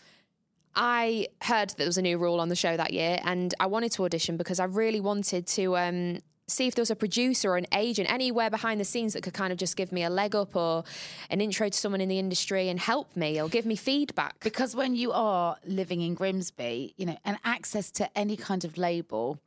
I 0.76 1.28
heard 1.40 1.68
that 1.68 1.76
there 1.76 1.86
was 1.86 1.98
a 1.98 2.02
new 2.02 2.18
rule 2.18 2.40
on 2.40 2.48
the 2.48 2.56
show 2.56 2.76
that 2.76 2.92
year, 2.92 3.20
and 3.22 3.54
I 3.60 3.66
wanted 3.66 3.92
to 3.92 4.04
audition 4.06 4.36
because 4.36 4.58
I 4.58 4.64
really 4.64 4.98
wanted 4.98 5.46
to 5.46 5.76
um, 5.76 6.18
see 6.46 6.66
if 6.66 6.74
there 6.74 6.82
was 6.82 6.90
a 6.90 6.96
producer 6.96 7.50
or 7.50 7.56
an 7.56 7.66
agent 7.72 8.10
anywhere 8.10 8.50
behind 8.50 8.80
the 8.80 8.84
scenes 8.84 9.14
that 9.14 9.22
could 9.22 9.34
kind 9.34 9.52
of 9.52 9.58
just 9.58 9.76
give 9.76 9.92
me 9.92 10.02
a 10.02 10.10
leg 10.10 10.34
up 10.34 10.54
or 10.54 10.84
an 11.30 11.40
intro 11.40 11.68
to 11.68 11.78
someone 11.78 12.00
in 12.00 12.08
the 12.08 12.18
industry 12.18 12.68
and 12.68 12.78
help 12.78 13.16
me 13.16 13.40
or 13.40 13.48
give 13.48 13.66
me 13.66 13.76
feedback. 13.76 14.38
Because 14.40 14.76
when 14.76 14.94
you 14.94 15.12
are 15.12 15.56
living 15.64 16.02
in 16.02 16.14
Grimsby, 16.14 16.94
you 16.96 17.06
know, 17.06 17.16
and 17.24 17.38
access 17.44 17.90
to 17.92 18.18
any 18.18 18.36
kind 18.36 18.64
of 18.64 18.76
label 18.76 19.38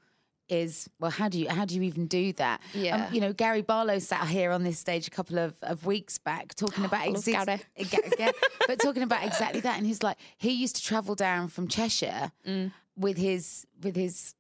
is 0.50 0.90
well 1.00 1.12
how 1.12 1.28
do 1.28 1.40
you 1.40 1.50
how 1.50 1.66
do 1.66 1.76
you 1.76 1.82
even 1.82 2.06
do 2.08 2.32
that 2.34 2.62
Yeah. 2.74 3.08
um, 3.08 3.14
you 3.14 3.20
know 3.22 3.34
gary 3.34 3.62
barlow 3.62 4.00
sat 4.00 4.28
here 4.28 4.52
on 4.52 4.64
this 4.64 4.80
stage 4.80 5.08
a 5.08 5.12
couple 5.12 5.38
of, 5.40 5.56
of 5.62 5.86
weeks 5.86 6.18
back 6.18 6.56
talking 6.56 6.86
about 6.90 7.06
Gary. 7.26 7.60
yeah, 8.20 8.32
but 8.68 8.80
talking 8.80 9.04
about 9.04 9.24
exactly 9.26 9.60
that 9.62 9.78
and 9.78 9.86
he's 9.86 10.02
like 10.04 10.18
he 10.38 10.52
used 10.52 10.76
to 10.78 10.84
travel 10.84 11.16
down 11.16 11.48
from 11.48 11.68
cheshire 11.68 12.32
Mm. 12.48 12.72
with 12.96 13.18
his 13.18 13.66
with 13.84 13.96
his 13.96 14.34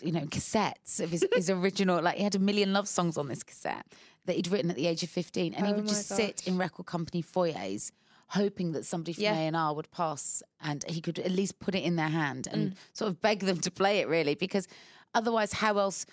you 0.00 0.10
know 0.12 0.22
cassettes 0.26 1.00
of 1.00 1.10
his, 1.10 1.24
his 1.34 1.48
original 1.50 2.02
like 2.02 2.16
he 2.16 2.24
had 2.24 2.34
a 2.34 2.38
million 2.40 2.72
love 2.72 2.88
songs 2.88 3.16
on 3.16 3.28
this 3.28 3.42
cassette 3.44 3.86
that 4.24 4.34
he'd 4.36 4.48
written 4.48 4.70
at 4.70 4.76
the 4.76 4.86
age 4.86 5.02
of 5.02 5.10
15 5.10 5.54
and 5.54 5.66
he 5.66 5.72
Oh 5.72 5.76
would 5.76 5.84
my 5.84 5.88
just 5.90 6.08
sit 6.08 6.46
in 6.46 6.58
record 6.58 6.86
company 6.86 7.22
foyers 7.22 7.92
hoping 8.28 8.72
that 8.72 8.86
somebody 8.86 9.12
from 9.12 9.24
Yeah. 9.24 9.50
A&R 9.50 9.74
would 9.74 9.90
pass 9.90 10.42
and 10.60 10.82
he 10.88 11.00
could 11.02 11.18
at 11.18 11.30
least 11.30 11.58
put 11.58 11.74
it 11.74 11.82
in 11.84 11.96
their 11.96 12.08
hand 12.08 12.48
Mm. 12.50 12.52
and 12.54 12.74
sort 12.94 13.10
of 13.10 13.20
beg 13.20 13.40
them 13.40 13.60
to 13.60 13.70
play 13.70 13.98
it 13.98 14.08
really 14.08 14.34
because 14.34 14.66
otherwise 15.14 15.52
how 15.52 15.78
else 15.78 16.06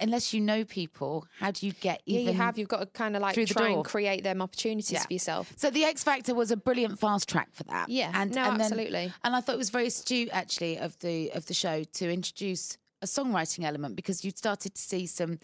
unless 0.00 0.32
you 0.32 0.40
know 0.40 0.64
people 0.64 1.26
how 1.38 1.50
do 1.50 1.66
you 1.66 1.72
get 1.72 2.00
Yeah, 2.06 2.20
you 2.20 2.32
have. 2.32 2.56
You've 2.56 2.68
got 2.68 2.80
to 2.80 2.86
kind 2.86 3.16
of 3.16 3.22
like 3.22 3.34
try 3.46 3.70
and 3.70 3.84
create 3.84 4.22
them 4.22 4.40
opportunities 4.40 4.92
Yeah. 4.92 5.02
for 5.02 5.12
yourself. 5.12 5.52
so 5.56 5.70
the 5.70 5.84
X 5.84 6.04
Factor 6.04 6.34
was 6.34 6.50
a 6.50 6.56
brilliant 6.56 6.98
fast 6.98 7.28
track 7.28 7.48
for 7.52 7.64
that. 7.64 7.88
Yeah, 7.88 8.10
and 8.14 8.32
no, 8.34 8.42
and 8.44 8.60
then- 8.60 8.60
absolutely. 8.72 9.12
and 9.24 9.34
I 9.36 9.40
thought 9.40 9.56
it 9.56 9.58
was 9.58 9.70
very 9.70 9.88
astute 9.88 10.30
actually 10.32 10.78
of 10.78 10.98
the 11.00 11.30
of 11.32 11.46
the 11.46 11.54
show 11.54 11.82
to 11.84 12.10
introduce 12.10 12.78
a 13.02 13.06
songwriting 13.06 13.64
element 13.64 13.96
because 13.96 14.24
you 14.24 14.30
started 14.30 14.74
to 14.74 14.80
see 14.80 15.06
some. 15.06 15.38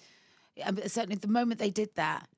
um, 0.64 0.78
Certainly, 0.86 1.16
the 1.16 1.28
moment 1.28 1.58
they 1.58 1.70
did 1.70 1.90
that, 1.96 2.28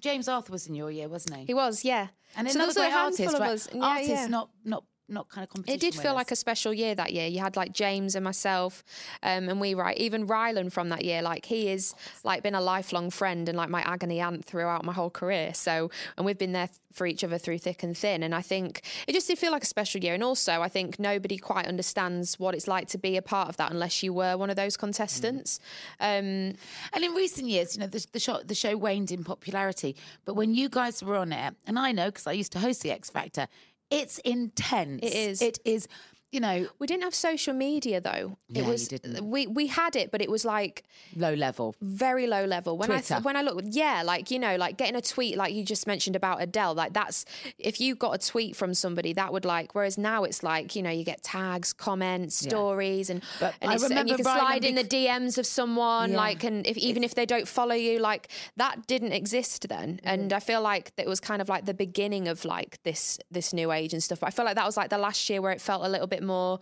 James 0.00 0.28
Arthur 0.28 0.52
was 0.52 0.66
in 0.66 0.74
your 0.74 0.90
year, 0.90 1.08
wasn't 1.08 1.36
he? 1.36 1.44
He 1.46 1.54
was, 1.54 1.84
yeah. 1.84 2.08
and 2.36 2.48
So 2.50 2.58
another 2.60 2.74
great 2.74 2.92
artist, 2.92 3.38
right? 3.38 3.68
Yeah, 3.74 3.82
artists, 3.84 4.10
yeah. 4.10 4.26
not 4.26 4.50
not 4.64 4.84
not 5.08 5.28
kind 5.28 5.44
of 5.44 5.50
competition. 5.50 5.76
It 5.76 5.80
did 5.80 5.94
feel 5.94 6.12
winners. 6.12 6.16
like 6.16 6.30
a 6.30 6.36
special 6.36 6.72
year 6.74 6.94
that 6.94 7.12
year. 7.12 7.26
You 7.26 7.40
had 7.40 7.56
like 7.56 7.72
James 7.72 8.14
and 8.14 8.24
myself, 8.24 8.84
um, 9.22 9.48
and 9.48 9.60
we 9.60 9.74
write 9.74 9.98
even 9.98 10.26
Rylan 10.26 10.70
from 10.70 10.88
that 10.90 11.04
year. 11.04 11.22
Like 11.22 11.46
he 11.46 11.68
is 11.68 11.94
like 12.24 12.42
been 12.42 12.54
a 12.54 12.60
lifelong 12.60 13.10
friend 13.10 13.48
and 13.48 13.56
like 13.56 13.68
my 13.68 13.82
agony 13.82 14.20
aunt 14.20 14.44
throughout 14.44 14.84
my 14.84 14.92
whole 14.92 15.10
career. 15.10 15.54
So 15.54 15.90
and 16.16 16.26
we've 16.26 16.38
been 16.38 16.52
there 16.52 16.68
for 16.92 17.06
each 17.06 17.22
other 17.22 17.38
through 17.38 17.58
thick 17.58 17.82
and 17.82 17.96
thin. 17.96 18.22
And 18.22 18.34
I 18.34 18.42
think 18.42 18.82
it 19.06 19.12
just 19.12 19.28
did 19.28 19.38
feel 19.38 19.52
like 19.52 19.62
a 19.62 19.66
special 19.66 20.02
year. 20.02 20.14
And 20.14 20.24
also 20.24 20.62
I 20.62 20.68
think 20.68 20.98
nobody 20.98 21.36
quite 21.36 21.66
understands 21.66 22.38
what 22.38 22.54
it's 22.54 22.66
like 22.66 22.88
to 22.88 22.98
be 22.98 23.16
a 23.16 23.22
part 23.22 23.48
of 23.48 23.56
that 23.58 23.70
unless 23.70 24.02
you 24.02 24.12
were 24.12 24.36
one 24.36 24.50
of 24.50 24.56
those 24.56 24.76
contestants. 24.76 25.60
Um, 26.00 26.54
And 26.92 27.04
in 27.04 27.12
recent 27.12 27.48
years, 27.48 27.74
you 27.74 27.80
know, 27.80 27.86
the, 27.86 28.04
the 28.12 28.18
show 28.18 28.40
the 28.42 28.54
show 28.54 28.76
waned 28.76 29.10
in 29.10 29.24
popularity. 29.24 29.96
But 30.24 30.34
when 30.34 30.54
you 30.54 30.68
guys 30.68 31.02
were 31.02 31.16
on 31.16 31.32
it, 31.32 31.54
and 31.66 31.78
I 31.78 31.92
know 31.92 32.06
because 32.06 32.26
I 32.26 32.32
used 32.32 32.52
to 32.52 32.58
host 32.58 32.82
the 32.82 32.90
X 32.90 33.10
Factor, 33.10 33.46
it's 33.90 34.18
intense. 34.18 35.00
It 35.02 35.14
is. 35.14 35.42
It 35.42 35.58
is. 35.64 35.88
You 36.30 36.40
know, 36.40 36.66
We 36.78 36.86
didn't 36.86 37.04
have 37.04 37.14
social 37.14 37.54
media 37.54 38.00
though. 38.00 38.36
Yeah, 38.48 38.62
it 38.62 38.66
was 38.66 38.88
didn't. 38.88 39.24
we 39.30 39.46
we 39.46 39.66
had 39.68 39.96
it, 39.96 40.10
but 40.10 40.20
it 40.20 40.30
was 40.30 40.44
like 40.44 40.84
low 41.16 41.34
level. 41.34 41.74
very 41.80 42.26
low 42.26 42.44
level. 42.44 42.76
When 42.76 42.88
Twitter. 42.88 43.14
I 43.14 43.18
when 43.20 43.36
I 43.36 43.42
look, 43.42 43.62
yeah, 43.64 44.02
like 44.04 44.30
you 44.30 44.38
know, 44.38 44.56
like 44.56 44.76
getting 44.76 44.96
a 44.96 45.00
tweet, 45.00 45.36
like 45.36 45.54
you 45.54 45.64
just 45.64 45.86
mentioned 45.86 46.16
about 46.16 46.42
Adele, 46.42 46.74
like 46.74 46.92
that's 46.92 47.24
if 47.58 47.80
you 47.80 47.94
got 47.94 48.12
a 48.14 48.18
tweet 48.30 48.56
from 48.56 48.74
somebody, 48.74 49.12
that 49.14 49.32
would 49.32 49.44
like. 49.44 49.74
Whereas 49.74 49.96
now 49.96 50.24
it's 50.24 50.42
like 50.42 50.76
you 50.76 50.82
know, 50.82 50.90
you 50.90 51.04
get 51.04 51.22
tags, 51.22 51.72
comments, 51.72 52.42
Yeah. 52.42 52.50
stories, 52.50 53.10
and 53.10 53.22
But 53.40 53.54
and, 53.60 53.70
I 53.70 53.74
it's, 53.74 53.84
and 53.90 54.08
you 54.08 54.16
can 54.16 54.24
Rylan 54.24 54.38
slide 54.38 54.64
in 54.64 54.74
the 54.74 54.84
DMs 54.84 55.38
of 55.38 55.46
someone, 55.46 56.10
Yeah. 56.12 56.16
like, 56.18 56.44
and 56.44 56.66
if 56.66 56.76
even 56.76 57.04
if 57.04 57.14
they 57.14 57.26
don't 57.26 57.48
follow 57.48 57.74
you, 57.74 57.98
like 57.98 58.28
that 58.56 58.86
didn't 58.86 59.12
exist 59.12 59.66
then. 59.68 59.96
Mm-hmm. 59.96 60.08
And 60.08 60.32
I 60.32 60.40
feel 60.40 60.60
like 60.60 60.92
it 60.98 61.08
was 61.08 61.20
kind 61.20 61.40
of 61.40 61.48
like 61.48 61.64
the 61.64 61.74
beginning 61.74 62.28
of 62.28 62.44
like 62.44 62.82
this 62.82 63.18
this 63.30 63.52
new 63.52 63.72
age 63.72 63.92
and 63.94 64.02
stuff. 64.02 64.20
But 64.20 64.26
I 64.26 64.30
feel 64.30 64.44
like 64.44 64.56
that 64.56 64.66
was 64.66 64.76
like 64.76 64.90
the 64.90 64.98
last 64.98 65.30
year 65.30 65.40
where 65.40 65.52
it 65.52 65.60
felt 65.60 65.84
a 65.84 65.88
little 65.88 66.06
bit 66.06 66.17
more. 66.22 66.60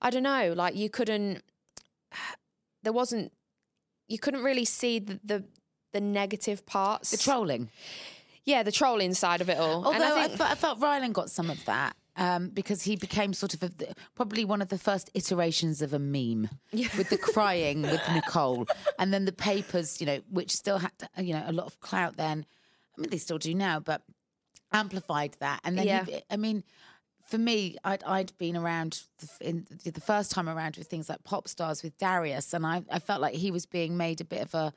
I 0.00 0.10
don't 0.10 0.22
know, 0.22 0.52
like 0.56 0.76
you 0.76 0.88
couldn't. 0.90 1.42
There 2.84 2.92
wasn't 2.92 3.32
you 4.08 4.18
couldn't 4.18 4.42
really 4.42 4.64
see 4.64 4.98
the 4.98 5.20
the, 5.24 5.44
the 5.92 6.00
negative 6.00 6.66
parts. 6.66 7.12
The 7.12 7.16
trolling. 7.16 7.68
yeah, 8.44 8.64
the 8.64 8.72
trolling 8.72 9.14
side 9.14 9.40
of 9.40 9.48
it 9.48 9.56
all. 9.58 9.84
Although 9.86 9.92
and 9.92 10.02
I, 10.02 10.24
I 10.24 10.26
think, 10.26 10.38
felt, 10.38 10.50
I 10.50 10.54
felt 10.56 10.80
Rylan 10.80 11.12
got 11.12 11.30
some 11.30 11.48
of 11.50 11.64
that. 11.66 11.94
Um, 12.14 12.48
because 12.50 12.82
he 12.82 12.96
became 12.96 13.32
sort 13.32 13.54
of 13.54 13.62
a, 13.62 13.70
probably 14.14 14.44
one 14.44 14.60
of 14.60 14.68
the 14.68 14.76
first 14.78 15.10
iterations 15.14 15.80
of 15.80 15.94
a 15.94 15.98
meme 15.98 16.50
with 16.72 17.08
the 17.08 17.16
crying 17.16 17.80
with 17.82 18.02
Nicole, 18.12 18.66
and 18.98 19.14
then 19.14 19.24
the 19.24 19.32
papers, 19.32 19.98
you 19.98 20.06
know, 20.06 20.18
which 20.28 20.50
still 20.50 20.76
had 20.78 20.90
you 21.16 21.32
know 21.32 21.42
a 21.46 21.52
lot 21.52 21.66
of 21.66 21.80
clout 21.80 22.16
then. 22.18 22.44
I 22.98 23.00
mean, 23.00 23.08
they 23.10 23.16
still 23.16 23.38
do 23.38 23.54
now, 23.54 23.80
but 23.80 24.02
amplified 24.72 25.36
that. 25.40 25.60
And 25.64 25.78
then, 25.78 25.86
Yeah. 25.86 26.04
he, 26.04 26.20
I 26.30 26.36
mean, 26.36 26.64
for 27.32 27.38
me, 27.38 27.76
I'd, 27.82 28.04
I'd 28.04 28.36
been 28.36 28.56
around 28.58 29.02
the, 29.18 29.48
in 29.48 29.66
the 29.84 30.00
first 30.00 30.30
time 30.30 30.48
around 30.50 30.76
with 30.76 30.86
things 30.86 31.08
like 31.08 31.24
pop 31.24 31.48
stars 31.48 31.82
with 31.82 31.96
Darius, 31.98 32.52
and 32.52 32.66
I, 32.66 32.82
I 32.90 32.98
felt 32.98 33.20
like 33.22 33.34
he 33.34 33.50
was 33.50 33.64
being 33.66 33.96
made 33.96 34.20
a 34.20 34.24
bit 34.24 34.42
of 34.42 34.54
a. 34.54 34.72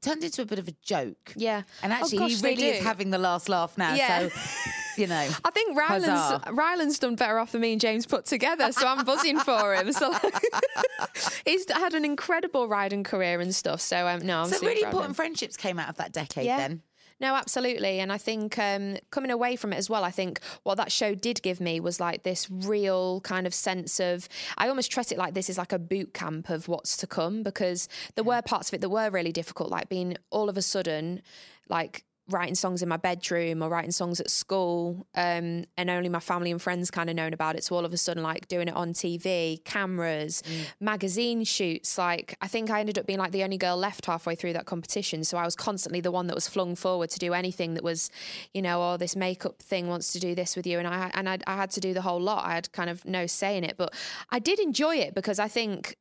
Turned 0.00 0.24
into 0.24 0.40
a 0.40 0.46
bit 0.46 0.58
of 0.58 0.68
a 0.68 0.74
joke. 0.82 1.34
yeah, 1.36 1.62
And 1.82 1.92
Oh, 1.92 1.96
actually, 1.96 2.18
gosh, 2.18 2.40
he 2.40 2.42
really 2.42 2.64
is 2.68 2.82
having 2.82 3.10
the 3.10 3.18
last 3.18 3.50
laugh 3.50 3.76
now. 3.76 3.92
Yeah. 3.92 4.28
So, 4.30 4.40
you 4.96 5.06
know. 5.06 5.28
I 5.44 5.50
think 5.50 5.76
Rylan's. 5.78 6.40
Rylan's 6.50 6.98
done 6.98 7.14
better 7.14 7.38
off 7.38 7.52
than 7.52 7.60
me 7.60 7.72
and 7.72 7.80
James 7.80 8.06
put 8.06 8.24
together, 8.24 8.72
so 8.72 8.86
I'm 8.86 9.04
buzzing 9.04 9.38
for 9.38 9.74
him. 9.74 9.92
So 9.92 10.10
he's 11.44 11.70
had 11.70 11.92
an 11.92 12.06
incredible 12.06 12.68
riding 12.68 13.04
career 13.04 13.40
and 13.40 13.54
stuff. 13.54 13.80
So 13.82 14.08
um, 14.08 14.24
no, 14.26 14.40
I'm 14.42 14.48
So 14.48 14.60
really 14.60 14.76
proud 14.76 14.76
of 14.76 14.78
him. 14.80 14.86
important 14.88 15.16
friendships 15.16 15.56
came 15.58 15.78
out 15.78 15.90
of 15.90 15.96
that 15.98 16.12
decade 16.12 16.46
Yeah. 16.46 16.56
then. 16.56 16.82
No, 17.20 17.34
absolutely. 17.34 18.00
And 18.00 18.12
I 18.12 18.18
think 18.18 18.58
um, 18.58 18.96
coming 19.10 19.30
away 19.30 19.56
from 19.56 19.72
it 19.72 19.76
as 19.76 19.88
well, 19.88 20.04
I 20.04 20.10
think 20.10 20.40
what 20.62 20.76
that 20.76 20.90
show 20.90 21.14
did 21.14 21.42
give 21.42 21.60
me 21.60 21.80
was 21.80 22.00
like 22.00 22.22
this 22.22 22.50
real 22.50 23.20
kind 23.20 23.46
of 23.46 23.54
sense 23.54 24.00
of, 24.00 24.28
I 24.58 24.68
almost 24.68 24.90
treat 24.90 25.12
it 25.12 25.18
like 25.18 25.34
this 25.34 25.48
is 25.48 25.58
like 25.58 25.72
a 25.72 25.78
boot 25.78 26.14
camp 26.14 26.50
of 26.50 26.68
what's 26.68 26.96
to 26.98 27.06
come 27.06 27.42
because 27.42 27.88
there 28.14 28.24
were 28.24 28.42
parts 28.42 28.68
of 28.68 28.74
it 28.74 28.80
that 28.80 28.88
were 28.88 29.10
really 29.10 29.32
difficult, 29.32 29.70
like 29.70 29.88
being 29.88 30.16
all 30.30 30.48
of 30.48 30.56
a 30.56 30.62
sudden 30.62 31.22
like 31.68 32.04
writing 32.28 32.54
songs 32.54 32.82
in 32.82 32.88
my 32.88 32.96
bedroom 32.96 33.62
or 33.62 33.68
writing 33.68 33.90
songs 33.90 34.20
at 34.20 34.30
school 34.30 35.06
um, 35.14 35.64
and 35.76 35.90
only 35.90 36.08
my 36.08 36.20
family 36.20 36.50
and 36.50 36.62
friends 36.62 36.90
kind 36.90 37.10
of 37.10 37.16
known 37.16 37.32
about 37.32 37.56
it. 37.56 37.64
So 37.64 37.74
all 37.74 37.84
of 37.84 37.92
a 37.92 37.96
sudden 37.96 38.22
like 38.22 38.48
doing 38.48 38.68
it 38.68 38.74
on 38.74 38.92
tv 38.92 39.62
cameras 39.64 40.42
magazine 40.80 41.44
shoots 41.44 41.98
like 41.98 42.36
i 42.40 42.46
think 42.46 42.70
i 42.70 42.80
ended 42.80 42.98
up 42.98 43.06
being 43.06 43.18
like 43.18 43.32
the 43.32 43.42
only 43.42 43.56
girl 43.58 43.76
left 43.76 44.06
halfway 44.06 44.34
through 44.34 44.52
that 44.52 44.66
competition. 44.66 45.24
So 45.24 45.36
i 45.38 45.44
was 45.44 45.56
constantly 45.56 46.00
the 46.00 46.10
one 46.10 46.26
that 46.28 46.34
was 46.34 46.48
flung 46.48 46.74
forward 46.74 47.10
to 47.10 47.18
do 47.18 47.32
anything 47.32 47.74
that 47.74 47.82
was 47.82 48.10
you 48.54 48.62
know 48.62 48.82
oh 48.82 48.96
this 48.96 49.16
makeup 49.16 49.60
thing 49.60 49.88
wants 49.88 50.12
to 50.12 50.20
do 50.20 50.34
this 50.34 50.56
with 50.56 50.66
you. 50.66 50.78
And 50.78 50.86
i 50.86 51.10
and 51.14 51.28
I, 51.28 51.38
I 51.46 51.56
had 51.56 51.70
to 51.72 51.80
do 51.80 51.92
the 51.92 52.02
whole 52.02 52.20
lot. 52.20 52.44
I 52.46 52.54
had 52.54 52.70
kind 52.72 52.88
of 52.88 53.04
no 53.04 53.26
say 53.26 53.56
in 53.56 53.64
it. 53.64 53.76
But 53.76 53.94
i 54.30 54.38
did 54.38 54.58
enjoy 54.60 54.96
it 54.96 55.14
because 55.14 55.38
i 55.38 55.48
think 55.48 55.96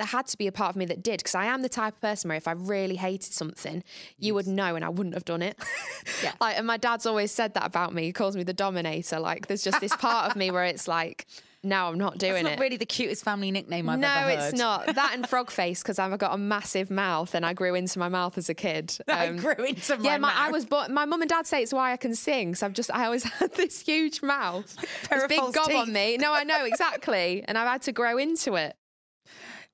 there 0.00 0.06
had 0.06 0.26
to 0.28 0.36
be 0.38 0.46
a 0.46 0.52
part 0.52 0.70
of 0.70 0.76
me 0.76 0.84
that 0.86 1.02
did 1.02 1.18
because 1.18 1.34
I 1.34 1.44
am 1.44 1.62
the 1.62 1.68
type 1.68 1.94
of 1.94 2.00
person 2.00 2.28
where 2.28 2.36
if 2.36 2.48
I 2.48 2.52
really 2.52 2.96
hated 2.96 3.32
something, 3.32 3.84
you 4.18 4.34
would 4.34 4.46
know 4.46 4.74
and 4.74 4.84
I 4.84 4.88
wouldn't 4.88 5.14
have 5.14 5.24
done 5.24 5.42
it. 5.42 5.56
Yeah. 6.22 6.32
like, 6.40 6.56
and 6.58 6.66
my 6.66 6.76
dad's 6.76 7.06
always 7.06 7.30
said 7.32 7.54
that 7.54 7.64
about 7.66 7.94
me. 7.94 8.02
He 8.04 8.12
calls 8.12 8.36
me 8.36 8.42
the 8.42 8.52
dominator. 8.52 9.20
Like, 9.20 9.46
there's 9.46 9.62
just 9.62 9.80
this 9.80 9.94
part 9.96 10.30
of 10.30 10.36
me 10.36 10.50
where 10.50 10.64
it's 10.64 10.86
like, 10.88 11.26
no, 11.62 11.86
I'm 11.88 11.98
not 11.98 12.16
doing 12.18 12.36
It's 12.36 12.42
not 12.44 12.52
it. 12.54 12.60
really 12.60 12.76
the 12.78 12.86
cutest 12.86 13.22
family 13.24 13.50
nickname 13.50 13.88
I've 13.88 13.98
no, 13.98 14.08
ever 14.08 14.30
heard. 14.30 14.38
No, 14.38 14.44
it's 14.46 14.58
not. 14.58 14.86
That 14.94 15.12
and 15.14 15.28
frog 15.28 15.50
face 15.50 15.82
because 15.82 15.98
I've 15.98 16.16
got 16.18 16.34
a 16.34 16.38
massive 16.38 16.90
mouth 16.90 17.34
and 17.34 17.44
I 17.44 17.52
grew 17.52 17.74
into 17.74 17.98
my 17.98 18.08
mouth 18.08 18.38
as 18.38 18.48
a 18.48 18.54
kid. 18.54 18.96
I 19.08 19.28
Um, 19.28 19.36
grew 19.36 19.52
into 19.64 19.96
my 19.98 20.02
yeah, 20.04 20.16
my, 20.18 20.32
I 20.34 20.50
was. 20.50 20.64
But 20.64 20.90
my 20.90 21.04
mum 21.04 21.20
and 21.22 21.28
dad 21.28 21.46
say 21.46 21.62
it's 21.62 21.72
why 21.72 21.92
I 21.92 21.96
can 21.98 22.14
sing. 22.14 22.54
So 22.54 22.64
I've 22.66 22.72
just, 22.72 22.90
I 22.90 23.04
always 23.04 23.24
had 23.24 23.52
this 23.54 23.80
huge 23.80 24.22
mouth, 24.22 24.74
this 25.10 25.26
big 25.28 25.38
gob 25.52 25.66
teeth. 25.66 25.76
on 25.76 25.92
me. 25.92 26.16
No, 26.16 26.32
I 26.32 26.44
know 26.44 26.64
exactly, 26.64 27.44
and 27.46 27.56
I've 27.58 27.68
had 27.68 27.82
to 27.82 27.92
grow 27.92 28.16
into 28.18 28.54
it. 28.54 28.74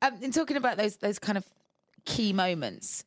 Um, 0.02 0.14
in 0.22 0.32
talking 0.32 0.56
about 0.56 0.76
those 0.76 0.96
those 0.96 1.18
kind 1.18 1.38
of 1.38 1.44
key 2.04 2.32
moments, 2.32 3.04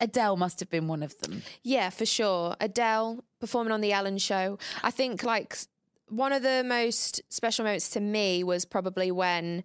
Adele 0.00 0.36
must 0.36 0.60
have 0.60 0.70
been 0.70 0.88
one 0.88 1.02
of 1.02 1.18
them. 1.20 1.42
Yeah, 1.62 1.90
for 1.90 2.06
sure. 2.06 2.56
Adele 2.60 3.24
performing 3.40 3.72
on 3.72 3.80
the 3.80 3.92
Ellen 3.92 4.18
show. 4.18 4.58
I 4.82 4.90
think 4.90 5.22
like 5.22 5.56
one 6.08 6.32
of 6.32 6.42
the 6.42 6.62
most 6.66 7.20
special 7.28 7.64
moments 7.64 7.90
to 7.90 8.00
me 8.00 8.44
was 8.44 8.64
probably 8.64 9.10
when 9.10 9.64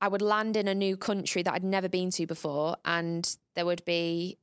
I 0.00 0.08
would 0.08 0.22
land 0.22 0.56
in 0.56 0.68
a 0.68 0.74
new 0.74 0.96
country 0.96 1.42
that 1.42 1.54
I'd 1.54 1.64
never 1.64 1.88
been 1.88 2.10
to 2.12 2.26
before 2.26 2.76
and 2.84 3.36
there 3.54 3.66
would 3.66 3.84
be 3.84 4.38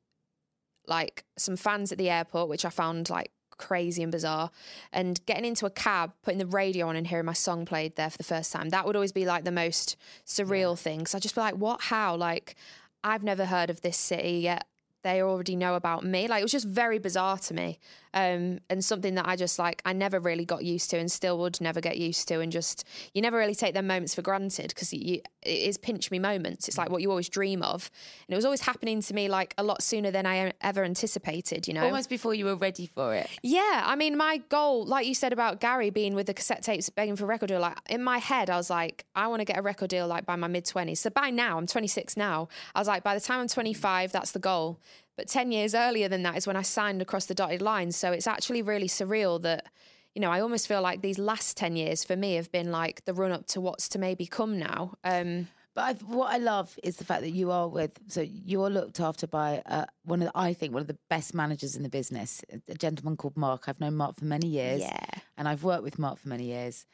like 0.86 1.26
some 1.38 1.58
fans 1.58 1.92
at 1.92 1.98
the 1.98 2.10
airport 2.10 2.48
which 2.48 2.64
I 2.64 2.70
found 2.70 3.10
like 3.10 3.32
crazy 3.58 4.04
and 4.04 4.12
bizarre. 4.12 4.52
And 4.92 5.24
getting 5.26 5.46
into 5.46 5.66
a 5.66 5.70
cab 5.70 6.14
putting 6.24 6.40
the 6.40 6.46
radio 6.46 6.88
on 6.88 6.96
and 6.96 7.08
hearing 7.08 7.26
my 7.26 7.34
song 7.34 7.66
played 7.66 7.96
there 7.96 8.10
for 8.10 8.18
the 8.18 8.24
first 8.24 8.52
time 8.52 8.70
that 8.70 8.86
would 8.86 8.96
always 8.96 9.12
be 9.12 9.26
like 9.26 9.44
the 9.44 9.52
most 9.52 9.96
surreal 10.26 10.78
thing. 10.78 11.06
So 11.06 11.18
I'd 11.18 11.22
just 11.22 11.36
be 11.36 11.42
like 11.42 11.56
what? 11.56 11.82
How? 11.82 12.16
Like 12.16 12.56
I've 13.04 13.24
never 13.24 13.46
heard 13.46 13.70
of 13.70 13.82
this 13.82 13.98
city 13.98 14.40
yet 14.40 14.66
they 15.04 15.22
already 15.22 15.56
know 15.56 15.76
about 15.76 16.04
me. 16.04 16.28
Like 16.28 16.42
it 16.42 16.44
was 16.44 16.52
just 16.52 16.68
very 16.68 17.00
bizarre 17.00 17.38
to 17.38 17.54
me, 17.54 17.80
um, 18.18 18.60
and 18.70 18.84
something 18.84 19.14
that 19.16 19.28
I 19.28 19.36
just 19.36 19.60
like 19.60 19.82
I 19.86 19.94
never 19.94 20.20
really 20.20 20.44
got 20.46 20.64
used 20.64 20.90
to, 20.90 20.98
and 20.98 21.12
still 21.12 21.38
would 21.38 21.62
never 21.62 21.80
get 21.80 21.98
used 21.98 22.28
to. 22.30 22.40
And 22.40 22.52
just 22.52 22.84
you 23.14 23.22
never 23.22 23.38
really 23.38 23.54
take 23.54 23.76
them 23.76 23.86
moments 23.86 24.16
for 24.16 24.24
granted 24.24 24.70
because 24.70 24.92
it 24.92 25.28
is 25.44 25.78
pinch 25.78 26.10
me 26.10 26.18
moments. 26.18 26.68
It's 26.68 26.78
like 26.78 26.90
what 26.90 27.02
you 27.04 27.12
always 27.12 27.30
dream 27.30 27.62
of, 27.62 27.92
and 28.28 28.34
it 28.34 28.36
was 28.36 28.46
always 28.46 28.62
happening 28.62 29.02
to 29.04 29.14
me 29.14 29.30
like 29.30 29.54
a 29.58 29.64
lot 29.64 29.84
sooner 29.84 30.10
than 30.10 30.26
I 30.26 30.54
ever 30.62 30.84
anticipated. 30.84 31.68
You 31.68 31.76
know, 31.76 31.86
Almost 31.86 32.10
before 32.10 32.34
you 32.34 32.46
were 32.46 32.56
ready 32.56 32.88
for 32.88 33.14
it. 33.14 33.30
yeah, 33.44 33.84
I 33.86 33.96
mean, 33.96 34.18
my 34.18 34.38
goal, 34.50 34.86
like 34.86 35.06
you 35.06 35.14
said 35.14 35.32
about 35.32 35.62
Gary 35.62 35.92
being 35.92 36.16
with 36.16 36.26
the 36.26 36.34
cassette 36.34 36.64
tapes, 36.64 36.90
begging 36.90 37.16
for 37.16 37.26
a 37.26 37.28
record 37.28 37.48
deal, 37.48 37.60
like 37.60 37.78
in 37.90 38.04
my 38.04 38.18
head, 38.18 38.50
I 38.50 38.58
was 38.58 38.70
like, 38.72 39.06
I 39.16 39.28
want 39.28 39.42
to 39.42 39.46
get 39.46 39.60
a 39.60 39.62
record 39.62 39.90
deal 39.92 40.08
like 40.08 40.26
by 40.26 40.36
my 40.36 40.48
mid 40.48 40.66
20s. 40.66 40.98
So 40.98 41.12
by 41.12 41.30
now, 41.30 41.58
I'm 41.58 41.68
26 41.68 42.18
now. 42.18 42.48
I 42.74 42.80
was 42.80 42.88
like, 42.88 43.04
by 43.04 43.14
the 43.14 43.22
time 43.22 43.42
I'm 43.42 43.48
25, 43.48 44.12
that's 44.12 44.32
the 44.32 44.40
goal. 44.40 44.80
But 45.18 45.28
10 45.28 45.52
years 45.52 45.74
earlier 45.74 46.08
than 46.08 46.24
that 46.24 46.38
is 46.38 46.48
when 46.48 46.56
I 46.56 46.62
signed 46.62 47.02
across 47.02 47.26
the 47.26 47.34
dotted 47.34 47.62
line. 47.62 47.92
So 47.92 48.12
it's 48.12 48.28
actually 48.28 48.62
really 48.62 48.88
surreal 48.88 49.42
that, 49.42 49.66
you 50.14 50.22
know, 50.22 50.30
I 50.32 50.40
almost 50.40 50.68
feel 50.68 50.82
like 50.82 51.02
these 51.02 51.18
last 51.18 51.58
10 51.58 51.76
years 51.76 52.04
for 52.04 52.16
me 52.16 52.36
have 52.36 52.52
been 52.52 52.72
like 52.72 53.04
the 53.06 53.14
run 53.14 53.32
up 53.32 53.48
to 53.48 53.60
what's 53.60 53.90
to 53.90 54.00
maybe 54.00 54.28
come 54.28 54.60
now. 54.60 54.94
Um, 55.04 55.48
But 55.74 55.84
I've, 55.84 56.04
what 56.04 56.34
I 56.34 56.38
love 56.38 56.78
is 56.84 56.96
the 56.98 57.04
fact 57.04 57.22
that 57.22 57.32
you 57.32 57.52
are 57.52 57.68
with, 57.68 57.92
so 58.08 58.22
you're 58.22 58.70
looked 58.70 59.00
after 59.00 59.28
by 59.28 59.62
uh, 59.68 59.86
one 60.06 60.24
of, 60.24 60.28
the, 60.28 60.32
I 60.38 60.54
think, 60.54 60.74
one 60.74 60.82
of 60.82 60.88
the 60.88 60.98
best 61.08 61.36
managers 61.36 61.76
in 61.76 61.84
the 61.84 61.90
business, 61.90 62.44
a 62.68 62.74
gentleman 62.74 63.16
called 63.16 63.38
Mark. 63.38 63.66
I've 63.68 63.80
known 63.80 63.96
Mark 63.96 64.16
for 64.16 64.26
many 64.26 64.48
years. 64.48 64.82
Yeah. 64.82 65.06
And 65.38 65.48
I've 65.48 65.64
worked 65.64 65.84
with 65.84 66.00
Mark 66.00 66.18
for 66.18 66.30
many 66.30 66.46
years. 66.46 66.88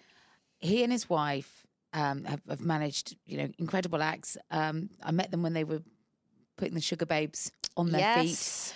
He 0.60 0.84
and 0.84 0.92
his 0.92 1.10
wife 1.10 1.66
um, 1.94 2.26
have, 2.26 2.42
have 2.50 2.60
managed, 2.62 3.16
you 3.26 3.38
know, 3.38 3.50
incredible 3.58 4.02
acts. 4.02 4.38
Um, 4.52 4.90
I 5.02 5.12
met 5.12 5.32
them 5.32 5.44
when 5.44 5.54
they 5.54 5.64
were 5.64 5.82
putting 6.58 6.74
the 6.74 6.82
Sugababes 6.82 7.52
on 7.78 7.92
their 7.92 8.24
feet. 8.24 8.74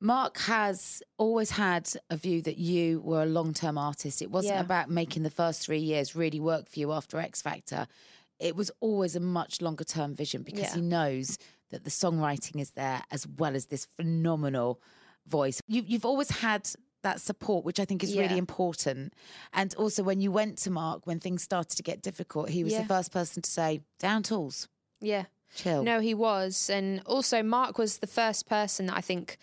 Mark 0.00 0.36
has 0.38 1.00
always 1.16 1.50
had 1.52 1.88
a 2.10 2.16
view 2.16 2.42
that 2.42 2.58
you 2.58 3.00
were 3.02 3.22
a 3.22 3.26
long 3.26 3.54
term 3.54 3.78
artist. 3.78 4.20
It 4.20 4.30
wasn't 4.30 4.54
Yeah. 4.56 4.60
about 4.60 4.90
making 4.90 5.22
the 5.22 5.30
first 5.30 5.62
three 5.64 5.78
years 5.78 6.16
really 6.16 6.40
work 6.40 6.68
for 6.68 6.80
you 6.80 6.92
after 6.92 7.18
X 7.18 7.40
Factor. 7.40 7.86
It 8.40 8.56
was 8.56 8.70
always 8.80 9.14
a 9.14 9.20
much 9.20 9.60
longer 9.62 9.84
term 9.84 10.14
vision 10.16 10.42
because 10.42 10.62
Yeah. 10.64 10.74
he 10.74 10.80
knows 10.80 11.38
that 11.70 11.84
the 11.84 11.90
songwriting 11.90 12.60
is 12.60 12.72
there 12.72 13.02
as 13.12 13.26
well 13.26 13.54
as 13.54 13.66
this 13.66 13.86
phenomenal 13.96 14.80
voice. 15.26 15.60
You, 15.68 15.82
you've 15.86 16.04
always 16.04 16.30
had 16.30 16.68
that 17.04 17.20
support, 17.20 17.64
which 17.64 17.78
I 17.80 17.84
think 17.84 18.02
is 18.02 18.16
really 18.16 18.38
important. 18.38 19.12
And 19.52 19.72
also, 19.76 20.02
when 20.02 20.20
you 20.20 20.30
went 20.32 20.58
to 20.58 20.70
Mark, 20.70 21.06
when 21.06 21.18
things 21.20 21.42
started 21.42 21.76
to 21.76 21.82
get 21.82 22.02
difficult, 22.02 22.48
he 22.50 22.62
was 22.64 22.72
Yeah. 22.72 22.82
the 22.82 22.88
first 22.88 23.10
person 23.12 23.42
to 23.42 23.50
say, 23.50 23.82
down 24.00 24.22
tools, 24.24 24.68
Yeah. 25.00 25.24
Chill. 25.54 25.82
No, 25.82 26.00
he 26.00 26.14
was. 26.14 26.70
And 26.70 27.00
also, 27.06 27.42
Mark 27.42 27.78
was 27.78 27.98
the 27.98 28.06
first 28.06 28.48
person 28.48 28.86
that 28.86 28.96
I 28.96 29.00
think 29.00 29.38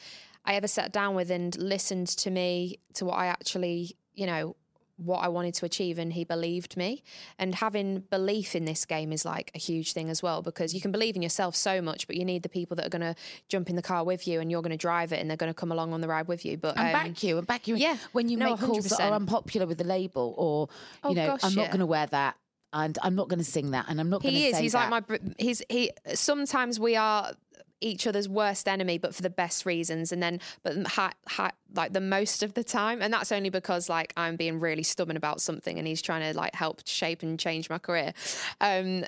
I 0.45 0.56
ever 0.56 0.67
sat 0.67 0.91
down 0.91 1.15
with 1.15 1.30
and 1.32 1.56
listened 1.58 2.08
to 2.10 2.32
me, 2.32 2.80
to 2.95 3.06
what 3.06 3.15
I 3.15 3.28
actually, 3.28 3.95
you 4.15 4.26
know, 4.26 4.56
what 4.98 5.19
I 5.19 5.30
wanted 5.30 5.54
to 5.54 5.65
achieve. 5.65 5.98
And 5.98 6.12
he 6.12 6.26
believed 6.26 6.76
me. 6.76 7.04
And 7.38 7.56
having 7.56 8.00
belief 8.10 8.54
in 8.54 8.65
this 8.65 8.84
game 8.86 9.13
is 9.13 9.24
like 9.24 9.50
a 9.56 9.58
huge 9.58 9.93
thing 9.93 10.10
as 10.10 10.22
well, 10.22 10.41
because 10.41 10.74
you 10.74 10.82
can 10.82 10.91
believe 10.91 11.15
in 11.15 11.22
yourself 11.22 11.56
so 11.56 11.82
much, 11.82 12.06
but 12.06 12.17
you 12.17 12.26
need 12.26 12.43
the 12.43 12.50
people 12.50 12.76
that 12.76 12.86
are 12.86 12.89
going 12.89 13.02
to 13.02 13.15
jump 13.48 13.69
in 13.69 13.78
the 13.78 13.82
car 13.82 14.04
with 14.04 14.28
you 14.28 14.41
and 14.41 14.52
you're 14.52 14.62
going 14.62 14.72
to 14.72 14.78
drive 14.78 15.13
it 15.13 15.19
and 15.22 15.30
they're 15.30 15.38
going 15.38 15.50
to 15.50 15.54
come 15.54 15.72
along 15.72 15.93
on 15.93 16.02
the 16.02 16.08
ride 16.10 16.28
with 16.28 16.43
you. 16.43 16.58
But 16.58 16.76
and 16.78 16.88
um, 16.88 16.91
back 16.91 17.24
you 17.24 17.38
and 17.38 17.48
back 17.48 17.65
you. 17.67 17.76
yeah. 17.78 17.95
when 18.12 18.28
you 18.28 18.36
No, 18.36 18.50
make 18.52 18.60
calls 18.60 18.89
that 18.89 19.00
are 19.00 19.13
unpopular 19.13 19.65
with 19.65 19.78
the 19.78 19.86
label, 19.86 20.34
or 20.38 20.67
you 21.10 21.12
Oh, 21.12 21.13
know, 21.13 21.28
gosh, 21.28 21.43
I'm 21.45 21.56
not 21.56 21.62
yeah. 21.62 21.67
going 21.67 21.80
to 21.80 21.86
wear 21.86 22.08
that. 22.08 22.36
And 22.73 22.97
I'm 23.01 23.15
not 23.15 23.27
going 23.29 23.39
to 23.39 23.45
sing 23.45 23.71
that, 23.71 23.86
and 23.89 23.99
I'm 23.99 24.10
not 24.10 24.21
going 24.21 24.34
to 24.34 24.39
He 24.39 24.47
is. 24.47 24.58
He's 24.58 24.71
that. 24.73 24.89
like 24.91 25.08
my. 25.10 25.17
br- 25.17 25.23
He's 25.38 25.62
he. 25.69 25.91
Sometimes 26.13 26.79
we 26.79 26.95
are 26.95 27.34
each 27.82 28.05
other's 28.05 28.27
worst 28.27 28.67
enemy, 28.67 28.97
but 28.97 29.15
for 29.15 29.21
the 29.21 29.29
best 29.29 29.65
reasons. 29.65 30.12
And 30.12 30.21
then, 30.21 30.41
but 30.63 30.86
ha, 30.86 31.12
ha, 31.27 31.51
like 31.73 31.93
the 31.93 32.01
most 32.01 32.43
of 32.43 32.53
the 32.53 32.63
time, 32.63 33.01
and 33.01 33.13
that's 33.13 33.32
only 33.32 33.49
because 33.49 33.89
like 33.89 34.13
I'm 34.17 34.36
being 34.36 34.60
really 34.60 34.84
stubborn 34.84 35.17
about 35.17 35.41
something, 35.41 35.77
and 35.77 35.88
he's 35.88 36.01
trying 36.01 36.32
to 36.32 36.38
like 36.38 36.53
help 36.55 36.86
shape 36.86 37.23
and 37.23 37.39
change 37.39 37.69
my 37.69 37.77
career. 37.77 38.13
Um, 38.62 39.05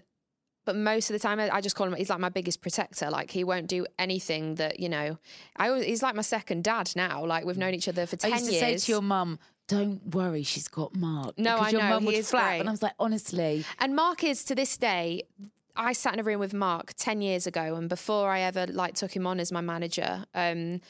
but 0.63 0.75
most 0.75 1.09
of 1.09 1.13
the 1.15 1.19
time, 1.19 1.39
I 1.39 1.49
I 1.49 1.59
just 1.59 1.75
call 1.75 1.87
him. 1.87 1.93
He's 1.95 2.09
like 2.09 2.19
my 2.19 2.29
biggest 2.29 2.61
protector. 2.61 3.09
Like 3.09 3.31
he 3.31 3.43
won't 3.43 3.67
do 3.67 3.85
anything 3.97 4.55
that 4.55 4.79
you 4.79 4.89
know. 4.89 5.17
I 5.57 5.69
always, 5.69 5.85
he's 5.85 6.03
like 6.03 6.15
my 6.15 6.21
second 6.21 6.63
dad 6.63 6.91
now. 6.95 7.25
Like 7.25 7.45
we've 7.45 7.57
known 7.57 7.73
each 7.73 7.87
other 7.87 8.05
for 8.05 8.15
ten 8.15 8.31
I 8.31 8.35
used 8.35 8.45
to 8.45 8.51
years. 8.53 8.61
say 8.83 8.85
to 8.85 8.91
your 8.91 9.01
mum, 9.01 9.39
"Don't 9.67 10.13
worry, 10.13 10.43
she's 10.43 10.67
got 10.67 10.95
Mark." 10.95 11.37
No, 11.37 11.55
because 11.55 11.67
I 11.67 11.69
your 11.71 11.81
know, 11.81 11.89
mum 11.89 12.01
he 12.03 12.05
would 12.07 12.15
is 12.15 12.29
flap, 12.29 12.49
great. 12.49 12.59
and 12.59 12.69
I 12.69 12.71
was 12.71 12.81
like, 12.83 12.93
honestly, 12.99 13.65
And 13.79 13.95
Mark 13.95 14.23
is 14.23 14.43
to 14.45 14.55
this 14.55 14.77
day. 14.77 15.23
I 15.75 15.93
sat 15.93 16.13
in 16.13 16.19
a 16.19 16.23
room 16.23 16.39
with 16.41 16.53
Mark 16.53 16.93
ten 16.97 17.21
years 17.21 17.47
ago, 17.47 17.75
and 17.75 17.87
before 17.87 18.29
I 18.29 18.41
ever 18.41 18.67
like 18.67 18.93
took 18.95 19.15
him 19.15 19.25
on 19.25 19.39
as 19.39 19.51
my 19.53 19.61
manager, 19.61 20.25
um, 20.35 20.81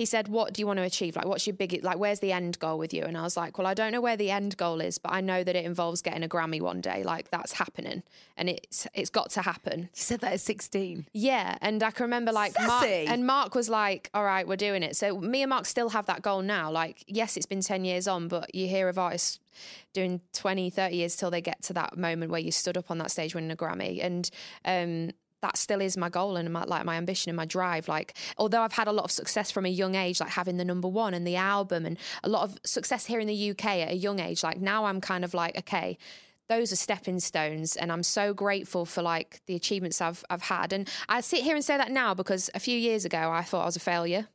he 0.00 0.06
said, 0.06 0.28
"What 0.28 0.54
do 0.54 0.62
you 0.62 0.66
want 0.66 0.78
to 0.78 0.82
achieve? 0.82 1.14
Like, 1.14 1.26
what's 1.26 1.46
your 1.46 1.52
big 1.52 1.84
like? 1.84 1.98
Where's 1.98 2.20
the 2.20 2.32
end 2.32 2.58
goal 2.58 2.78
with 2.78 2.94
you?" 2.94 3.04
And 3.04 3.18
I 3.18 3.22
was 3.22 3.36
like, 3.36 3.58
"Well, 3.58 3.66
I 3.66 3.74
don't 3.74 3.92
know 3.92 4.00
where 4.00 4.16
the 4.16 4.30
end 4.30 4.56
goal 4.56 4.80
is, 4.80 4.96
but 4.96 5.12
I 5.12 5.20
know 5.20 5.44
that 5.44 5.54
it 5.54 5.66
involves 5.66 6.00
getting 6.00 6.22
a 6.22 6.28
Grammy 6.28 6.58
one 6.58 6.80
day. 6.80 7.02
Like, 7.02 7.30
that's 7.30 7.52
happening, 7.52 8.02
and 8.34 8.48
it's 8.48 8.86
it's 8.94 9.10
got 9.10 9.28
to 9.32 9.42
happen." 9.42 9.80
you 9.80 9.88
said 9.92 10.20
that 10.20 10.32
at 10.32 10.40
16. 10.40 11.04
Yeah, 11.12 11.58
and 11.60 11.82
I 11.82 11.90
can 11.90 12.04
remember 12.04 12.32
like 12.32 12.54
Mark 12.58 12.86
and 12.86 13.26
Mark 13.26 13.54
was 13.54 13.68
like, 13.68 14.08
"All 14.14 14.24
right, 14.24 14.48
we're 14.48 14.56
doing 14.56 14.82
it." 14.82 14.96
So 14.96 15.20
me 15.20 15.42
and 15.42 15.50
Mark 15.50 15.66
still 15.66 15.90
have 15.90 16.06
that 16.06 16.22
goal 16.22 16.40
now. 16.40 16.70
Like, 16.70 17.04
yes, 17.06 17.36
it's 17.36 17.44
been 17.44 17.60
10 17.60 17.84
years 17.84 18.08
on, 18.08 18.28
but 18.28 18.54
you 18.54 18.68
hear 18.68 18.88
of 18.88 18.96
artists 18.98 19.38
doing 19.92 20.22
20, 20.32 20.70
30 20.70 20.96
years 20.96 21.14
till 21.14 21.30
they 21.30 21.42
get 21.42 21.60
to 21.64 21.74
that 21.74 21.98
moment 21.98 22.30
where 22.30 22.40
you 22.40 22.52
stood 22.52 22.78
up 22.78 22.90
on 22.90 22.96
that 22.98 23.10
stage 23.10 23.34
winning 23.34 23.50
a 23.50 23.56
Grammy 23.56 24.02
and 24.02 24.30
um 24.64 25.10
that 25.42 25.56
still 25.56 25.80
is 25.80 25.96
my 25.96 26.08
goal 26.08 26.36
and 26.36 26.52
my, 26.52 26.64
like 26.64 26.84
my 26.84 26.96
ambition 26.96 27.30
and 27.30 27.36
my 27.36 27.44
drive. 27.44 27.88
Like, 27.88 28.16
although 28.38 28.62
I've 28.62 28.72
had 28.72 28.88
a 28.88 28.92
lot 28.92 29.04
of 29.04 29.10
success 29.10 29.50
from 29.50 29.66
a 29.66 29.70
young 29.70 29.94
age, 29.94 30.20
like 30.20 30.30
having 30.30 30.56
the 30.56 30.64
number 30.64 30.88
one 30.88 31.14
and 31.14 31.26
the 31.26 31.36
album, 31.36 31.86
and 31.86 31.98
a 32.22 32.28
lot 32.28 32.42
of 32.42 32.58
success 32.64 33.06
here 33.06 33.20
in 33.20 33.26
the 33.26 33.50
UK 33.50 33.64
at 33.66 33.90
a 33.90 33.96
young 33.96 34.20
age. 34.20 34.42
Like 34.42 34.60
now, 34.60 34.84
I'm 34.84 35.00
kind 35.00 35.24
of 35.24 35.34
like, 35.34 35.56
okay, 35.58 35.98
those 36.48 36.72
are 36.72 36.76
stepping 36.76 37.20
stones 37.20 37.76
and 37.76 37.92
i'm 37.92 38.02
so 38.02 38.34
grateful 38.34 38.84
for 38.84 39.02
like 39.02 39.40
the 39.46 39.54
achievements 39.54 40.00
i've 40.00 40.24
i've 40.30 40.42
had 40.42 40.72
and 40.72 40.90
i 41.08 41.20
sit 41.20 41.44
here 41.44 41.54
and 41.54 41.64
say 41.64 41.76
that 41.76 41.92
now 41.92 42.12
because 42.12 42.50
a 42.56 42.58
few 42.58 42.76
years 42.76 43.04
ago 43.04 43.30
i 43.30 43.40
thought 43.40 43.62
i 43.62 43.66
was 43.66 43.76
a 43.76 43.80
failure 43.80 44.26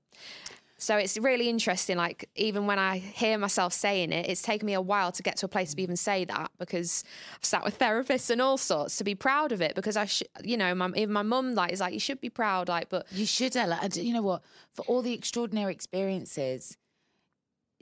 so 0.86 0.98
it's 0.98 1.18
really 1.18 1.50
interesting 1.50 1.98
like 1.98 2.30
even 2.36 2.68
when 2.68 2.78
i 2.78 2.98
hear 2.98 3.38
myself 3.38 3.74
saying 3.74 4.12
it 4.12 4.30
it's 4.30 4.42
taken 4.42 4.66
me 4.66 4.74
a 4.74 4.82
while 4.82 5.12
to 5.12 5.24
get 5.24 5.36
to 5.38 5.46
a 5.46 5.50
place 5.50 5.74
to 5.74 5.82
even 5.82 5.98
say 5.98 6.26
that 6.26 6.52
because 6.60 7.04
i've 7.36 7.46
sat 7.46 7.64
with 7.64 7.80
therapists 7.84 8.30
and 8.30 8.40
all 8.42 8.58
sorts 8.58 8.98
to 8.98 9.04
be 9.04 9.16
proud 9.16 9.52
of 9.52 9.62
it 9.62 9.74
because 9.76 9.98
i 9.98 10.06
should 10.06 10.28
you 10.44 10.58
know 10.58 10.76
my, 10.76 10.88
even 10.96 11.14
my 11.14 11.24
mum 11.24 11.56
like 11.56 11.72
is 11.74 11.80
like 11.80 11.94
you 11.94 12.00
should 12.00 12.22
be 12.22 12.30
proud 12.30 12.68
like 12.70 12.88
but 12.90 13.06
You 13.12 13.26
should, 13.26 13.56
Ella. 13.56 13.80
And 13.82 13.96
you 13.96 14.14
know 14.14 14.22
what? 14.22 14.42
For 14.72 14.84
all 14.84 15.02
the 15.02 15.14
extraordinary 15.14 15.74
experiences, 15.74 16.78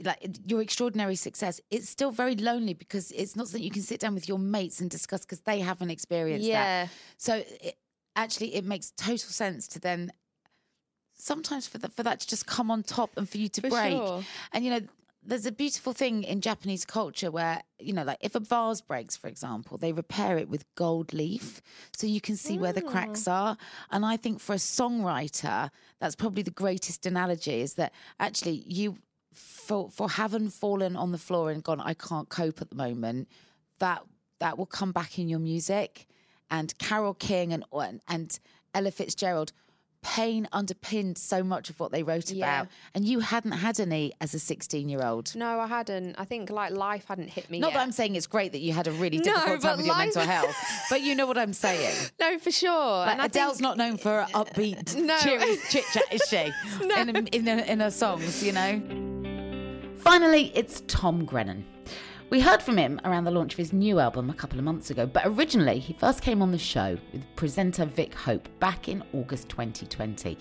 like 0.04 0.20
your 0.46 0.62
extraordinary 0.62 1.16
success, 1.16 1.60
it's 1.70 1.90
still 1.90 2.12
very 2.12 2.36
lonely 2.36 2.74
because 2.74 3.12
it's 3.12 3.36
not 3.36 3.48
something 3.48 3.64
you 3.64 3.72
can 3.72 3.82
sit 3.82 4.00
down 4.00 4.14
with 4.14 4.28
your 4.28 4.40
mates 4.40 4.80
and 4.82 4.90
discuss 4.90 5.22
because 5.22 5.42
they 5.42 5.60
haven't 5.60 5.90
experienced 5.90 6.48
Yeah. 6.48 6.86
that. 6.86 6.92
So 7.18 7.44
it, 7.62 7.78
actually, 8.16 8.56
it 8.56 8.66
makes 8.66 8.92
total 8.92 9.18
sense 9.18 9.68
to 9.70 9.80
then 9.80 10.12
sometimes 11.16 11.68
for 11.68 11.78
that 11.80 11.94
for 11.94 12.04
that 12.04 12.20
to 12.22 12.28
just 12.28 12.46
come 12.46 12.70
on 12.72 12.84
top 12.84 13.12
and 13.18 13.28
for 13.28 13.38
you 13.38 13.48
to 13.50 13.62
For 13.62 13.70
break. 13.70 13.94
sure. 13.94 14.24
And 14.52 14.66
you 14.66 14.72
know, 14.72 14.82
there's 15.26 15.46
a 15.46 15.52
beautiful 15.52 15.94
thing 15.94 16.24
in 16.24 16.42
Japanese 16.42 16.86
culture 16.86 17.32
where 17.32 17.62
you 17.80 17.94
know, 17.94 18.04
like 18.04 18.18
if 18.22 18.36
a 18.36 18.40
vase 18.40 18.82
breaks, 18.82 19.16
for 19.16 19.28
example, 19.28 19.78
they 19.78 19.92
repair 19.92 20.38
it 20.38 20.50
with 20.50 20.66
gold 20.76 21.14
leaf, 21.14 21.62
so 21.96 22.08
you 22.08 22.22
can 22.22 22.36
see 22.36 22.58
where 22.58 22.74
the 22.74 22.82
cracks 22.82 23.24
mm. 23.24 23.32
are. 23.32 23.58
And 23.92 24.06
I 24.06 24.18
think 24.18 24.40
for 24.40 24.54
a 24.54 24.58
songwriter, 24.58 25.70
that's 26.00 26.16
probably 26.16 26.44
the 26.44 26.52
greatest 26.52 27.06
analogy: 27.06 27.62
is 27.62 27.76
that 27.76 27.94
actually 28.20 28.64
you, 28.68 28.98
for 29.34 29.90
for 29.90 30.10
having 30.10 30.50
fallen 30.50 30.96
on 30.96 31.12
the 31.12 31.18
floor 31.18 31.52
and 31.52 31.64
gone, 31.64 31.80
I 31.80 31.94
can't 31.94 32.30
cope 32.30 32.62
at 32.62 32.70
the 32.70 32.76
moment. 32.76 33.28
That 33.80 34.04
that 34.40 34.58
will 34.58 34.66
come 34.66 34.92
back 34.92 35.18
in 35.18 35.30
your 35.30 35.40
music. 35.40 36.08
And 36.50 36.78
Carole 36.78 37.16
King 37.16 37.54
and 37.54 37.64
and, 37.74 38.02
and 38.08 38.40
Ella 38.74 38.92
Fitzgerald. 38.92 39.54
Pain 40.04 40.48
underpinned 40.52 41.18
so 41.18 41.44
much 41.44 41.70
of 41.70 41.80
what 41.80 41.92
they 41.92 42.04
wrote 42.04 42.30
Yeah. 42.30 42.62
about, 42.62 42.68
and 42.94 43.06
you 43.06 43.20
hadn't 43.22 43.54
had 43.54 43.80
any 43.80 44.14
as 44.22 44.34
a 44.34 44.40
16 44.40 44.90
year 44.90 45.02
old. 45.04 45.34
no 45.36 45.60
i 45.60 45.66
hadn't 45.68 46.16
i 46.20 46.26
think 46.26 46.50
like 46.50 46.72
life 46.74 47.06
hadn't 47.08 47.30
hit 47.30 47.50
me 47.50 47.60
Not 47.60 47.68
yet. 47.72 47.74
that 47.78 47.84
I'm 47.84 47.92
saying 47.94 48.16
it's 48.16 48.28
great 48.28 48.52
that 48.52 48.60
you 48.60 48.74
had 48.74 48.88
a 48.88 48.92
really 48.92 49.18
difficult 49.30 49.62
but 49.62 49.68
time 49.70 49.78
with 49.78 49.86
your 49.86 49.98
mental 49.98 50.22
health, 50.24 50.56
but 50.90 51.02
you 51.02 51.16
know 51.16 51.26
what 51.26 51.38
I'm 51.38 51.54
saying. 51.54 51.96
no 52.20 52.38
for 52.38 52.52
sure 52.52 52.70
Like 53.06 53.14
and 53.14 53.22
Adele's 53.22 53.54
think- 53.54 53.62
not 53.62 53.78
known 53.78 53.98
for 53.98 54.10
her 54.10 54.28
upbeat, 54.34 54.96
No. 55.10 55.18
cheery 55.20 55.58
chit 55.70 55.86
chat, 55.94 56.04
is 56.12 56.22
she? 56.30 56.52
In, 56.82 57.10
in, 57.16 57.28
in, 57.28 57.48
in 57.48 57.80
her 57.80 57.92
songs, 57.92 58.44
you 58.44 58.52
know. 58.52 58.82
Finally, 59.98 60.52
it's 60.54 60.84
Tom 60.88 61.24
Grennan. 61.26 61.66
We 62.30 62.40
heard 62.40 62.64
from 62.64 62.78
him 62.78 63.00
around 63.04 63.26
the 63.26 63.32
launch 63.32 63.54
of 63.54 63.60
his 63.60 63.74
new 63.74 64.00
album 64.00 64.30
a 64.30 64.34
couple 64.34 64.58
of 64.58 64.66
months 64.66 64.90
ago, 64.90 65.06
but 65.06 65.24
originally 65.26 65.78
he 65.78 65.94
first 65.94 66.22
came 66.22 66.42
on 66.42 66.52
the 66.52 66.58
show 66.58 66.98
with 67.12 67.24
presenter 67.36 67.86
Vick 67.86 68.14
Hope 68.16 68.48
back 68.60 68.90
in 68.90 69.04
August 69.14 69.50
2020. 69.50 70.38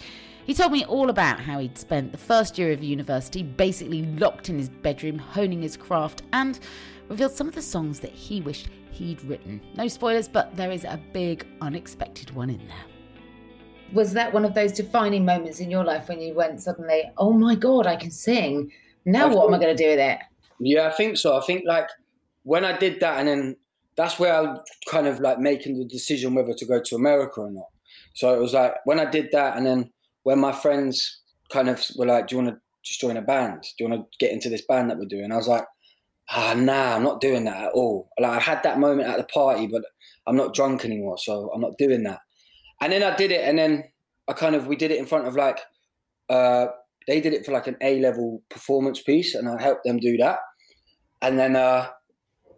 He 0.47 0.55
told 0.55 0.73
me 0.73 0.87
all 0.87 1.11
about 1.11 1.39
how 1.39 1.59
he'd 1.59 1.77
spent 1.77 2.11
the 2.11 2.19
first 2.19 2.57
year 2.59 2.73
of 2.73 2.83
university 2.83 3.43
basically 3.43 4.07
locked 4.17 4.49
in 4.49 4.57
his 4.57 4.71
bedroom, 4.71 5.19
honing 5.19 5.61
his 5.61 5.77
craft, 5.77 6.23
and 6.33 6.61
revealed 7.09 7.33
some 7.33 7.49
of 7.49 7.55
the 7.55 7.61
songs 7.61 8.01
that 8.01 8.13
he 8.13 8.41
wished 8.41 8.69
he'd 8.91 9.23
written. 9.25 9.61
No 9.77 9.87
spoilers, 9.87 10.29
but 10.29 10.57
there 10.57 10.71
is 10.71 10.85
a 10.85 11.01
big 11.13 11.47
unexpected 11.61 12.31
one 12.31 12.49
in 12.49 12.67
there. 12.69 12.87
Was 13.93 14.15
that 14.15 14.33
one 14.33 14.47
of 14.47 14.55
those 14.55 14.73
defining 14.73 15.27
moments 15.27 15.61
in 15.61 15.71
your 15.71 15.85
life 15.85 16.09
when 16.09 16.21
you 16.21 16.33
went 16.33 16.63
suddenly, 16.63 17.11
oh 17.19 17.33
my 17.33 17.55
God, 17.55 17.87
I 17.87 17.97
can 17.97 18.11
sing? 18.11 18.73
Now 19.05 19.29
I 19.29 19.35
what 19.35 19.47
am 19.47 19.55
I 19.55 19.59
going 19.59 19.77
to 19.77 19.83
do 19.83 19.91
with 19.91 19.99
it? 19.99 20.19
Yeah, 20.65 20.87
I 20.87 20.93
think 20.93 21.17
so. 21.17 21.37
I 21.37 21.41
think 21.41 21.65
like 21.67 21.89
when 22.45 22.65
I 22.65 22.77
did 22.77 23.01
that, 23.01 23.19
and 23.19 23.29
then 23.29 23.57
that's 23.97 24.19
where 24.19 24.35
I 24.35 24.59
kind 24.89 25.07
of 25.07 25.21
like 25.21 25.39
making 25.39 25.79
the 25.79 25.85
decision 25.85 26.35
whether 26.35 26.55
to 26.55 26.67
go 26.67 26.81
to 26.81 26.95
America 26.95 27.41
or 27.41 27.51
not. 27.51 27.67
So 28.15 28.33
it 28.35 28.41
was 28.41 28.55
like 28.55 28.75
when 28.85 29.01
I 29.01 29.07
did 29.07 29.31
that, 29.33 29.57
and 29.57 29.67
then 29.67 29.91
when 30.23 30.39
my 30.39 30.53
friends 30.53 31.21
kind 31.51 31.69
of 31.69 31.85
were 31.97 32.07
like, 32.07 32.29
"Do 32.29 32.37
you 32.37 32.43
want 32.43 32.55
to 32.55 32.61
just 32.85 33.01
join 33.01 33.17
a 33.17 33.23
band? 33.23 33.63
Do 33.77 33.85
you 33.85 33.91
want 33.91 34.03
to 34.03 34.19
get 34.25 34.33
into 34.33 34.49
this 34.49 34.65
band 34.67 34.89
that 34.91 34.99
we're 34.99 35.07
doing?" 35.07 35.33
I 35.33 35.37
was 35.37 35.49
like, 35.49 35.65
"Ah, 36.31 36.55
nah, 36.57 36.95
I'm 36.95 37.03
not 37.03 37.21
doing 37.21 37.45
that 37.45 37.65
at 37.65 37.73
all." 37.73 38.09
Like 38.21 38.31
I 38.31 38.41
had 38.41 38.63
that 38.63 38.79
moment 38.79 39.09
at 39.09 39.19
the 39.19 39.25
party, 39.25 39.67
but 39.67 39.83
I'm 40.29 40.37
not 40.37 40.55
drunk 40.55 40.85
anymore, 40.85 41.19
so 41.19 41.51
I'm 41.53 41.61
not 41.61 41.77
doing 41.77 42.05
that. 42.05 42.21
And 42.81 42.93
then 42.93 43.03
I 43.03 43.17
did 43.17 43.33
it, 43.33 43.43
and 43.49 43.59
then 43.59 43.85
I 44.29 44.33
kind 44.33 44.55
of 44.55 44.69
we 44.69 44.77
did 44.77 44.93
it 44.93 44.99
in 44.99 45.07
front 45.07 45.27
of 45.27 45.35
like 45.35 45.59
uh, 46.31 46.67
they 47.09 47.21
did 47.21 47.33
it 47.35 47.45
for 47.45 47.53
like 47.53 47.67
an 47.67 47.77
A 47.83 48.01
level 48.01 48.43
performance 48.49 49.03
piece, 49.03 49.35
and 49.35 49.49
I 49.49 49.61
helped 49.61 49.85
them 49.85 49.99
do 49.99 50.17
that. 50.19 50.39
And 51.23 51.39
then 51.39 51.57
uh, 51.57 51.89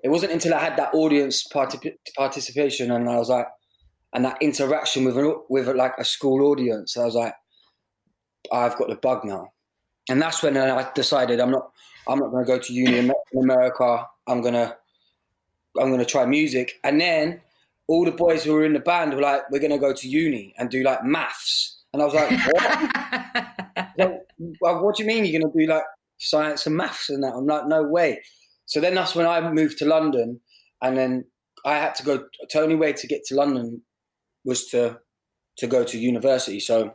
it 0.02 0.08
wasn't 0.08 0.32
until 0.32 0.54
I 0.54 0.60
had 0.60 0.76
that 0.78 0.94
audience 0.94 1.46
particip- 1.46 1.96
participation, 2.16 2.90
and 2.90 3.08
I 3.08 3.16
was 3.16 3.28
like, 3.28 3.46
and 4.12 4.24
that 4.24 4.38
interaction 4.40 5.04
with 5.04 5.18
an, 5.18 5.36
with 5.48 5.68
like 5.68 5.94
a 5.98 6.04
school 6.04 6.46
audience, 6.46 6.96
I 6.96 7.04
was 7.04 7.14
like, 7.14 7.34
I've 8.52 8.76
got 8.76 8.88
the 8.88 8.96
bug 8.96 9.24
now. 9.24 9.52
And 10.08 10.20
that's 10.20 10.42
when 10.42 10.56
I 10.56 10.90
decided 10.94 11.40
I'm 11.40 11.50
not 11.50 11.70
I'm 12.06 12.18
not 12.18 12.30
going 12.30 12.44
to 12.44 12.52
go 12.52 12.58
to 12.58 12.72
uni 12.72 12.98
in 12.98 13.12
America. 13.42 14.06
I'm 14.26 14.42
gonna 14.42 14.76
I'm 15.80 15.90
gonna 15.90 16.04
try 16.04 16.26
music. 16.26 16.78
And 16.84 17.00
then 17.00 17.40
all 17.88 18.04
the 18.04 18.12
boys 18.12 18.44
who 18.44 18.52
were 18.52 18.64
in 18.64 18.74
the 18.74 18.80
band 18.80 19.14
were 19.14 19.22
like, 19.22 19.50
we're 19.50 19.60
gonna 19.60 19.78
go 19.78 19.94
to 19.94 20.08
uni 20.08 20.54
and 20.58 20.70
do 20.70 20.82
like 20.82 21.04
maths. 21.04 21.82
And 21.92 22.02
I 22.02 22.04
was 22.04 22.14
like, 22.14 22.30
what? 22.52 24.24
Like, 24.60 24.82
what 24.82 24.96
do 24.96 25.02
you 25.02 25.06
mean 25.06 25.24
you're 25.24 25.40
going 25.40 25.52
to 25.52 25.58
do 25.58 25.66
like 25.66 25.84
science 26.18 26.66
and 26.66 26.76
maths 26.76 27.10
and 27.10 27.22
that? 27.22 27.34
I'm 27.34 27.46
like, 27.46 27.66
no 27.66 27.82
way. 27.84 28.22
So 28.66 28.80
then 28.80 28.94
that's 28.94 29.14
when 29.14 29.26
I 29.26 29.50
moved 29.50 29.78
to 29.78 29.86
London, 29.86 30.40
and 30.82 30.96
then 30.96 31.24
I 31.64 31.74
had 31.74 31.94
to 31.96 32.04
go. 32.04 32.24
The 32.52 32.60
only 32.60 32.76
way 32.76 32.92
to 32.92 33.06
get 33.06 33.24
to 33.26 33.34
London 33.34 33.82
was 34.44 34.66
to 34.66 34.98
to 35.58 35.66
go 35.66 35.84
to 35.84 35.98
university. 35.98 36.60
So 36.60 36.94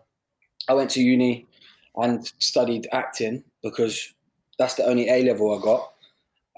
I 0.67 0.73
went 0.73 0.89
to 0.91 1.01
uni 1.01 1.47
and 1.95 2.31
studied 2.39 2.87
acting 2.91 3.43
because 3.63 4.13
that's 4.57 4.75
the 4.75 4.85
only 4.85 5.09
A 5.09 5.23
level 5.23 5.57
I 5.57 5.61
got. 5.61 5.91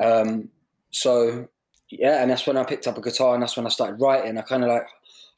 Um, 0.01 0.49
so 0.91 1.47
yeah, 1.89 2.21
and 2.21 2.31
that's 2.31 2.47
when 2.47 2.57
I 2.57 2.63
picked 2.63 2.87
up 2.87 2.97
a 2.97 3.01
guitar, 3.01 3.33
and 3.33 3.43
that's 3.43 3.57
when 3.57 3.65
I 3.65 3.69
started 3.69 4.01
writing. 4.01 4.37
I 4.37 4.41
kind 4.41 4.63
of 4.63 4.69
like 4.69 4.87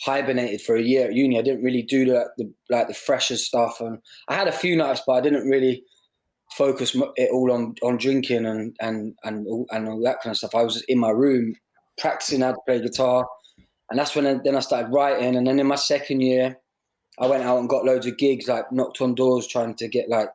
hibernated 0.02 0.62
for 0.62 0.76
a 0.76 0.82
year 0.82 1.08
at 1.08 1.14
uni. 1.14 1.38
I 1.38 1.42
didn't 1.42 1.64
really 1.64 1.82
do 1.82 2.06
the, 2.06 2.26
the 2.38 2.52
like 2.70 2.88
the 2.88 2.94
freshers 2.94 3.46
stuff, 3.46 3.82
and 3.82 4.00
I 4.28 4.36
had 4.36 4.48
a 4.48 4.52
few 4.52 4.76
nights, 4.76 5.02
but 5.06 5.14
I 5.14 5.22
didn't 5.22 5.50
really 5.50 5.84
focus 6.58 6.96
it 7.16 7.30
all 7.32 7.52
on 7.52 7.76
on 7.82 7.98
drinking 7.98 8.46
and 8.46 8.76
and 8.80 9.16
and 9.24 9.48
all, 9.48 9.66
and 9.72 9.88
all 9.88 10.02
that 10.04 10.22
kind 10.22 10.32
of 10.32 10.38
stuff. 10.38 10.56
I 10.56 10.64
was 10.64 10.84
in 10.88 11.00
my 11.00 11.10
room 11.10 11.56
practicing 11.98 12.42
how 12.42 12.52
to 12.52 12.58
play 12.66 12.82
guitar, 12.82 13.28
and 13.90 14.00
that's 14.00 14.16
when 14.16 14.28
I, 14.28 14.40
then 14.44 14.56
I 14.56 14.60
started 14.60 14.92
writing. 14.92 15.36
And 15.36 15.48
then 15.48 15.60
in 15.60 15.68
my 15.68 15.76
second 15.76 16.22
year, 16.22 16.58
I 17.20 17.28
went 17.28 17.44
out 17.44 17.60
and 17.60 17.70
got 17.70 17.86
loads 17.86 18.06
of 18.06 18.18
gigs, 18.18 18.48
like 18.48 18.72
knocked 18.72 19.02
on 19.02 19.16
doors 19.16 19.48
trying 19.48 19.76
to 19.76 19.88
get 19.88 20.10
like 20.10 20.30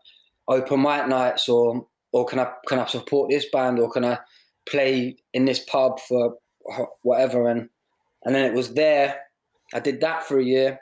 open 0.49 0.83
mic 0.83 1.09
nights, 1.09 1.49
or 1.49 1.87
or 2.13 2.25
can 2.25 2.39
I 2.39 2.53
can 2.67 2.79
I 2.79 2.87
support 2.87 3.31
this 3.31 3.47
band, 3.53 3.79
or 3.79 3.91
can 3.91 4.05
I 4.05 4.19
play 4.69 5.17
in 5.33 5.45
this 5.45 5.61
pub 5.61 6.01
for 6.01 6.35
whatever, 7.03 7.49
and 7.49 7.69
and 8.25 8.35
then 8.35 8.45
it 8.45 8.55
was 8.55 8.75
there. 8.75 9.21
I 9.75 9.81
did 9.81 10.01
that 10.01 10.25
for 10.25 10.39
a 10.39 10.45
year, 10.45 10.81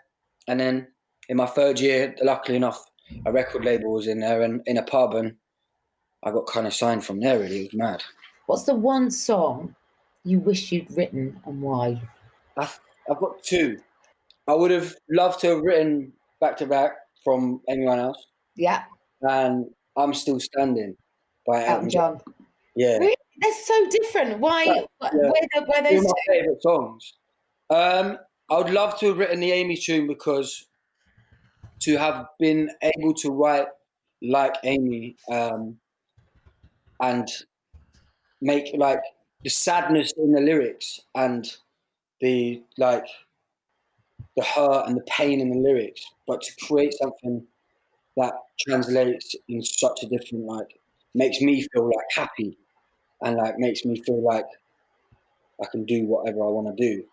and 0.49 0.61
then 0.61 0.88
in 1.29 1.37
my 1.37 1.46
third 1.46 1.81
year, 1.81 2.14
luckily 2.22 2.57
enough, 2.57 2.83
a 3.25 3.33
record 3.33 3.64
label 3.64 3.92
was 3.92 4.07
in 4.07 4.21
there 4.21 4.42
and 4.42 4.62
in 4.66 4.79
a 4.79 4.83
pub, 4.83 5.14
and 5.14 5.37
I 6.25 6.31
got 6.31 6.47
kind 6.47 6.66
of 6.66 6.75
signed 6.75 7.05
from 7.05 7.21
there. 7.21 7.38
Really, 7.38 7.61
it 7.61 7.73
was 7.73 7.79
mad. 7.79 8.03
What's 8.47 8.64
the 8.64 8.75
one 8.75 9.11
song 9.11 9.75
you 10.25 10.38
wish 10.38 10.73
you'd 10.73 10.90
written 10.97 11.40
and 11.47 11.61
why? 11.61 12.03
I've, 12.57 12.79
I've 13.11 13.19
got 13.19 13.42
two. 13.42 13.79
I 14.49 14.55
would 14.55 14.71
have 14.71 14.95
loved 15.11 15.40
to 15.40 15.49
have 15.49 15.62
written 15.62 16.12
Back 16.40 16.57
to 16.59 16.66
Black 16.66 16.92
from 17.25 17.61
Amy 17.69 17.85
Winehouse. 17.85 18.14
Yeah. 18.57 18.85
And 19.23 19.66
I'm 19.97 20.14
still 20.14 20.38
standing 20.38 20.97
by 21.47 21.64
Elton 21.64 21.90
John. 21.90 22.21
Yeah. 22.77 22.99
Really? 22.99 23.16
They're 23.38 23.53
so 23.64 23.87
different. 23.90 24.38
Why? 24.38 24.64
Yeah. 24.64 24.83
Where, 24.99 25.11
where 25.12 25.83
Two 25.83 25.97
those 25.97 26.05
of 26.05 26.07
my 26.07 26.35
favourite 26.35 26.62
songs. 26.62 27.14
Um, 27.71 28.19
I 28.49 28.59
would 28.59 28.71
love 28.71 28.99
to 29.01 29.09
have 29.09 29.19
written 29.19 29.40
the 29.40 29.51
Amy 29.53 29.77
tune 29.77 30.07
because 30.07 30.66
to 31.80 31.96
have 31.96 32.26
been 32.38 32.70
able 32.82 33.14
to 33.14 33.30
write 33.30 33.68
like 34.22 34.54
Amy 34.64 35.16
um, 35.30 35.78
and 37.00 37.28
make 38.40 38.74
like 38.76 39.02
the 39.42 39.50
sadness 39.50 40.12
in 40.16 40.32
the 40.32 40.40
lyrics 40.40 41.00
and 41.14 41.56
the 42.20 42.62
like 42.78 43.06
the 44.36 44.44
hurt 44.44 44.86
and 44.86 44.96
the 44.96 45.04
pain 45.04 45.40
in 45.40 45.50
the 45.50 45.58
lyrics, 45.58 46.04
but 46.26 46.40
to 46.42 46.52
create 46.66 46.94
something 46.94 47.46
that 48.16 48.34
translates 48.60 49.34
in 49.48 49.62
such 49.62 50.02
a 50.02 50.06
different 50.06 50.44
like 50.44 50.78
makes 51.14 51.40
me 51.40 51.66
feel 51.72 51.86
like 51.86 52.06
happy 52.14 52.56
and 53.22 53.36
like 53.36 53.58
makes 53.58 53.84
me 53.84 54.02
feel 54.02 54.22
like 54.22 54.46
I 55.62 55.66
can 55.70 55.84
do 55.84 56.04
whatever 56.04 56.44
I 56.44 56.48
want 56.48 56.76
to 56.76 56.82
do. 56.82 57.04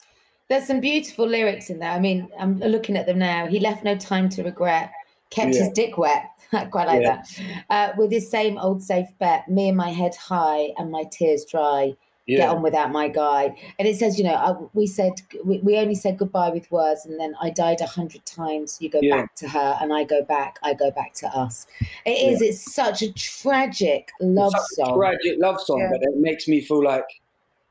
There's 0.54 0.68
some 0.68 0.82
beautiful 0.82 1.28
lyrics 1.28 1.72
in 1.72 1.80
there. 1.80 1.90
I 1.90 2.00
mean, 2.00 2.30
I'm 2.40 2.60
looking 2.60 2.96
at 2.96 3.08
them 3.08 3.18
now. 3.18 3.48
He 3.48 3.60
left 3.60 3.84
no 3.84 3.98
time 3.98 4.30
to 4.30 4.44
regret, 4.44 4.92
kept 5.32 5.56
his 5.56 5.70
dick 5.70 5.98
wet. 5.98 6.30
I 6.54 6.66
quite 6.66 6.86
like 6.86 7.02
Yeah. 7.02 7.24
that. 7.24 7.66
Uh, 7.72 7.94
with 7.98 8.12
his 8.12 8.30
same 8.30 8.60
old 8.60 8.84
safe 8.84 9.08
bet, 9.18 9.50
me 9.50 9.70
and 9.70 9.76
my 9.78 9.90
head 9.90 10.14
high 10.16 10.70
and 10.78 10.92
my 10.92 11.06
tears 11.12 11.44
dry. 11.44 11.96
Get 12.28 12.50
on 12.50 12.62
without 12.62 12.92
my 12.92 13.08
guy. 13.08 13.56
And 13.80 13.88
it 13.88 13.98
says, 13.98 14.20
you 14.20 14.24
know, 14.24 14.36
I, 14.36 14.54
we 14.74 14.86
said 14.86 15.14
we, 15.44 15.58
we 15.60 15.76
only 15.78 15.96
said 15.96 16.20
goodbye 16.20 16.52
with 16.52 16.70
words, 16.72 17.06
and 17.06 17.20
then 17.20 17.34
I 17.42 17.50
died 17.50 17.82
a 17.82 17.88
hundred 17.88 18.24
times. 18.28 18.78
You 18.80 18.90
go 18.90 19.00
Yeah. 19.02 19.16
back 19.18 19.36
to 19.38 19.50
her, 19.50 19.78
and 19.82 19.92
I 19.92 20.04
go 20.04 20.24
back. 20.24 20.60
I 20.62 20.76
go 20.76 20.92
back 20.92 21.16
to 21.16 21.28
us. 21.28 21.66
It 22.06 22.12
is. 22.32 22.42
It's 22.44 22.74
such 22.74 23.02
a 23.02 23.12
tragic 23.14 24.12
love 24.22 24.54
It's 24.56 24.76
such 24.78 24.86
a 24.86 24.88
song. 24.88 25.00
tragic 25.00 25.38
love 25.40 25.60
song, 25.60 25.80
Yeah. 25.80 25.90
but 25.92 26.02
it 26.04 26.18
makes 26.18 26.48
me 26.48 26.62
feel 26.62 26.84
like 26.84 27.06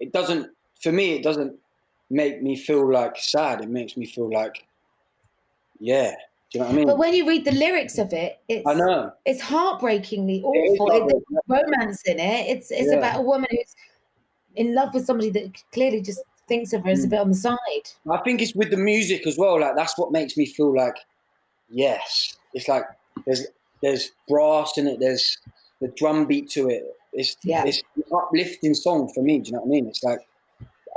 it 0.00 0.12
doesn't. 0.12 0.50
For 0.80 0.90
me, 0.90 1.14
it 1.14 1.22
doesn't 1.22 1.56
make 2.12 2.42
me 2.42 2.54
feel 2.56 2.90
like 2.92 3.16
sad. 3.16 3.62
It 3.62 3.68
makes 3.70 3.96
me 3.96 4.06
feel 4.06 4.30
like, 4.30 4.64
yeah. 5.80 6.14
Do 6.52 6.58
you 6.58 6.60
know 6.60 6.66
what 6.66 6.72
I 6.72 6.76
mean? 6.76 6.86
But 6.86 6.98
when 6.98 7.14
you 7.14 7.26
read 7.26 7.44
the 7.46 7.52
lyrics 7.52 7.96
of 7.98 8.12
it, 8.12 8.38
it's 8.48 8.66
I 8.66 8.74
know. 8.74 9.12
it's 9.24 9.40
heartbreakingly 9.40 10.42
awful. 10.42 10.90
It- 10.92 11.08
There's 11.08 11.42
romance 11.48 12.02
in 12.06 12.18
it. 12.20 12.46
It's 12.50 12.70
it's 12.70 12.90
Yeah. 12.90 12.98
about 12.98 13.18
a 13.20 13.22
woman 13.22 13.48
who's 13.50 13.74
in 14.56 14.74
love 14.74 14.92
with 14.92 15.06
somebody 15.06 15.30
that 15.30 15.50
clearly 15.72 16.02
just 16.02 16.20
thinks 16.48 16.74
of 16.74 16.82
her 16.82 16.90
Mm. 16.90 16.92
as 16.92 17.04
a 17.04 17.08
bit 17.08 17.18
on 17.20 17.28
the 17.30 17.34
side. 17.34 17.86
I 18.10 18.18
think 18.18 18.42
it's 18.42 18.54
with 18.54 18.70
the 18.70 18.76
music 18.76 19.26
as 19.26 19.38
well. 19.38 19.58
Like 19.58 19.76
that's 19.76 19.96
what 19.96 20.12
makes 20.12 20.36
me 20.36 20.44
feel 20.44 20.74
like, 20.76 20.96
yes. 21.70 22.36
It's 22.52 22.68
like 22.68 22.84
there's 23.24 23.46
there's 23.82 24.12
brass 24.28 24.76
in 24.76 24.86
it. 24.86 25.00
There's 25.00 25.38
the 25.80 25.88
drum 25.88 26.26
beat 26.26 26.50
to 26.50 26.68
it. 26.68 26.84
It's 27.14 27.36
Yeah. 27.42 27.64
it's 27.64 27.82
an 27.96 28.04
uplifting 28.12 28.74
song 28.74 29.10
for 29.14 29.22
me. 29.22 29.38
Do 29.38 29.46
you 29.48 29.52
know 29.54 29.60
what 29.60 29.66
I 29.68 29.70
mean? 29.70 29.86
It's 29.88 30.02
like 30.04 30.20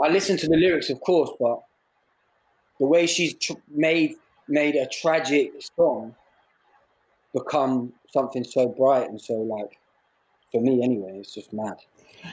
I 0.06 0.10
listen 0.10 0.38
to 0.38 0.48
the 0.48 0.56
lyrics, 0.58 0.90
of 0.90 1.00
course, 1.02 1.32
but 1.40 1.62
the 2.80 2.86
way 2.86 3.08
she's 3.08 3.34
tr- 3.36 3.54
made 3.70 4.16
made 4.48 4.76
a 4.76 4.86
tragic 4.88 5.52
song 5.76 6.14
become 7.34 7.92
something 8.14 8.44
so 8.44 8.68
bright 8.68 9.10
and 9.10 9.20
so 9.20 9.34
like 9.34 9.80
for 10.52 10.62
me 10.62 10.84
anyway. 10.84 11.18
It's 11.20 11.34
just 11.34 11.52
mad. 11.52 11.78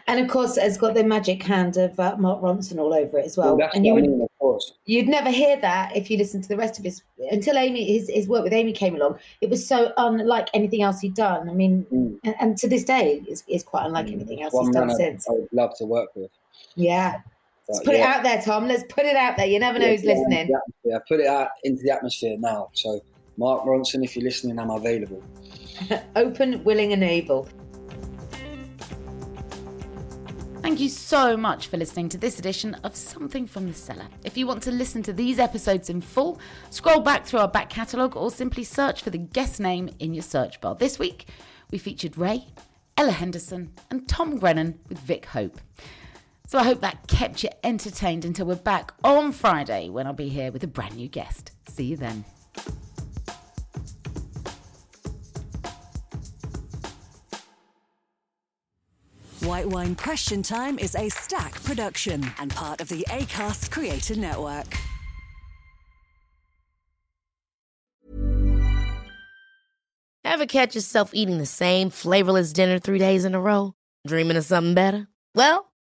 And 0.07 0.21
of 0.21 0.29
course, 0.29 0.57
it's 0.57 0.77
got 0.77 0.95
the 0.95 1.05
magic 1.05 1.43
hand 1.43 1.77
of 1.77 1.99
uh, 1.99 2.17
Mark 2.19 2.41
Ronson 2.43 2.79
all 2.79 2.93
over 2.95 3.19
it 3.19 3.25
as 3.27 3.37
well. 3.37 3.57
Well, 3.57 3.71
and 3.75 3.85
you 3.85 3.93
what 3.95 3.99
I 3.99 4.03
would 4.03 4.11
mean, 4.11 4.23
of 4.23 4.29
course. 4.39 4.73
you'd 4.87 5.09
never 5.09 5.31
hear 5.31 5.59
that 5.61 5.97
if 5.97 6.11
you 6.11 6.17
listened 6.19 6.43
to 6.45 6.49
the 6.51 6.57
rest 6.57 6.79
of 6.79 6.85
his 6.85 7.03
until 7.31 7.57
Amy 7.59 7.93
his, 7.99 8.09
his 8.09 8.29
work 8.29 8.45
with 8.45 8.53
Amy 8.53 8.73
came 8.73 8.95
along. 8.95 9.19
It 9.41 9.49
was 9.51 9.67
so 9.67 9.93
unlike 9.97 10.49
anything 10.55 10.83
else 10.83 11.01
he'd 11.01 11.15
done. 11.15 11.49
I 11.49 11.53
mean, 11.55 11.87
Mm. 11.93 12.19
and, 12.25 12.35
and 12.41 12.59
to 12.59 12.69
this 12.69 12.85
day, 12.85 13.23
it's, 13.27 13.43
is 13.49 13.63
quite 13.63 13.87
unlike 13.87 14.09
anything 14.09 14.43
else 14.43 14.53
One 14.53 14.67
he's 14.67 14.75
done 14.75 14.91
since. 14.95 15.29
I 15.29 15.33
would 15.33 15.49
love 15.53 15.77
to 15.79 15.85
work 15.85 16.11
with. 16.15 16.31
Yeah. 16.75 17.21
Let's 17.69 17.79
But 17.81 17.87
put 17.87 17.95
it 17.95 18.01
out 18.01 18.23
there, 18.23 18.43
Tom. 18.43 18.67
Let's 18.67 18.83
put 18.89 19.05
it 19.05 19.15
out 19.15 19.37
there. 19.37 19.47
You 19.47 19.61
never 19.61 19.79
know 19.79 19.89
who's 19.89 20.05
listening. 20.05 20.49
into 20.49 20.61
the. 20.85 21.01
Put 21.09 21.21
it 21.21 21.27
out 21.27 21.51
into 21.63 21.83
the 21.83 21.91
atmosphere 21.91 22.37
now. 22.39 22.71
So, 22.73 23.01
Mark 23.37 23.65
Ronson, 23.65 24.05
if 24.05 24.17
you're 24.17 24.25
listening, 24.25 24.59
I'm 24.59 24.71
available. 24.71 25.23
Open, 26.17 26.63
willing, 26.65 26.93
and 26.93 27.05
able. 27.05 27.49
Thank 30.63 30.81
you 30.81 30.89
so 30.89 31.37
much 31.37 31.67
for 31.67 31.77
listening 31.77 32.09
to 32.11 32.19
this 32.19 32.39
edition 32.39 32.75
of 32.83 32.95
Something 32.95 33.47
from 33.47 33.67
the 33.67 33.75
Cellar. 33.75 34.07
If 34.25 34.37
you 34.37 34.47
want 34.47 34.63
to 34.65 34.71
listen 34.71 35.03
to 35.05 35.13
these 35.13 35.39
episodes 35.39 35.91
in 35.91 36.01
full, 36.01 36.41
scroll 36.71 37.01
back 37.01 37.27
through 37.27 37.41
our 37.41 37.49
back 37.49 37.69
catalogue 37.69 38.17
or 38.17 38.31
simply 38.31 38.65
search 38.65 39.03
for 39.03 39.11
the 39.11 39.19
guest 39.19 39.61
name 39.61 39.91
in 39.99 40.15
your 40.15 40.23
search 40.23 40.61
bar. 40.61 40.75
This 40.75 40.99
week, 40.99 41.27
we 41.71 41.79
featured 41.79 42.17
Raye, 42.17 42.47
Ella 42.97 43.11
Henderson, 43.11 43.73
and 43.91 44.09
Tom 44.09 44.39
Grennan 44.39 44.79
with 44.89 44.99
Vick 45.01 45.27
Hope. 45.27 45.61
So 46.47 46.59
I 46.59 46.65
hope 46.65 46.81
that 46.81 47.07
kept 47.07 47.43
you 47.43 47.49
entertained 47.65 48.25
until 48.25 48.47
we're 48.47 48.57
back 48.57 48.93
on 49.03 49.33
Friday 49.33 49.89
when 49.89 50.07
I'll 50.07 50.13
be 50.13 50.29
here 50.29 50.53
with 50.53 50.63
a 50.65 50.67
brand 50.67 50.97
new 50.97 51.09
guest. 51.09 51.53
See 51.67 51.85
you 51.85 51.97
then. 51.97 52.25
White 59.41 59.69
Wine 59.69 59.97
Question 59.97 60.43
Time 60.43 60.79
is 60.79 60.95
a 60.95 61.09
stack 61.09 61.55
production 61.65 62.31
and 62.39 62.55
part 62.55 62.81
of 62.81 62.89
the 62.89 63.05
ACAST 63.09 63.73
Creator 63.73 64.17
Network. 64.17 64.67
Ever 70.25 70.47
catch 70.47 70.75
yourself 70.77 71.11
eating 71.13 71.39
the 71.39 71.47
same 71.47 71.91
flavorless 71.91 72.53
dinner 72.53 72.79
three 72.79 72.99
days 72.99 73.25
in 73.25 73.35
a 73.35 73.41
row? 73.41 73.75
Dreaming 74.07 74.37
of 74.37 74.45
something 74.45 74.75
better? 74.75 75.09
Well, 75.35 75.72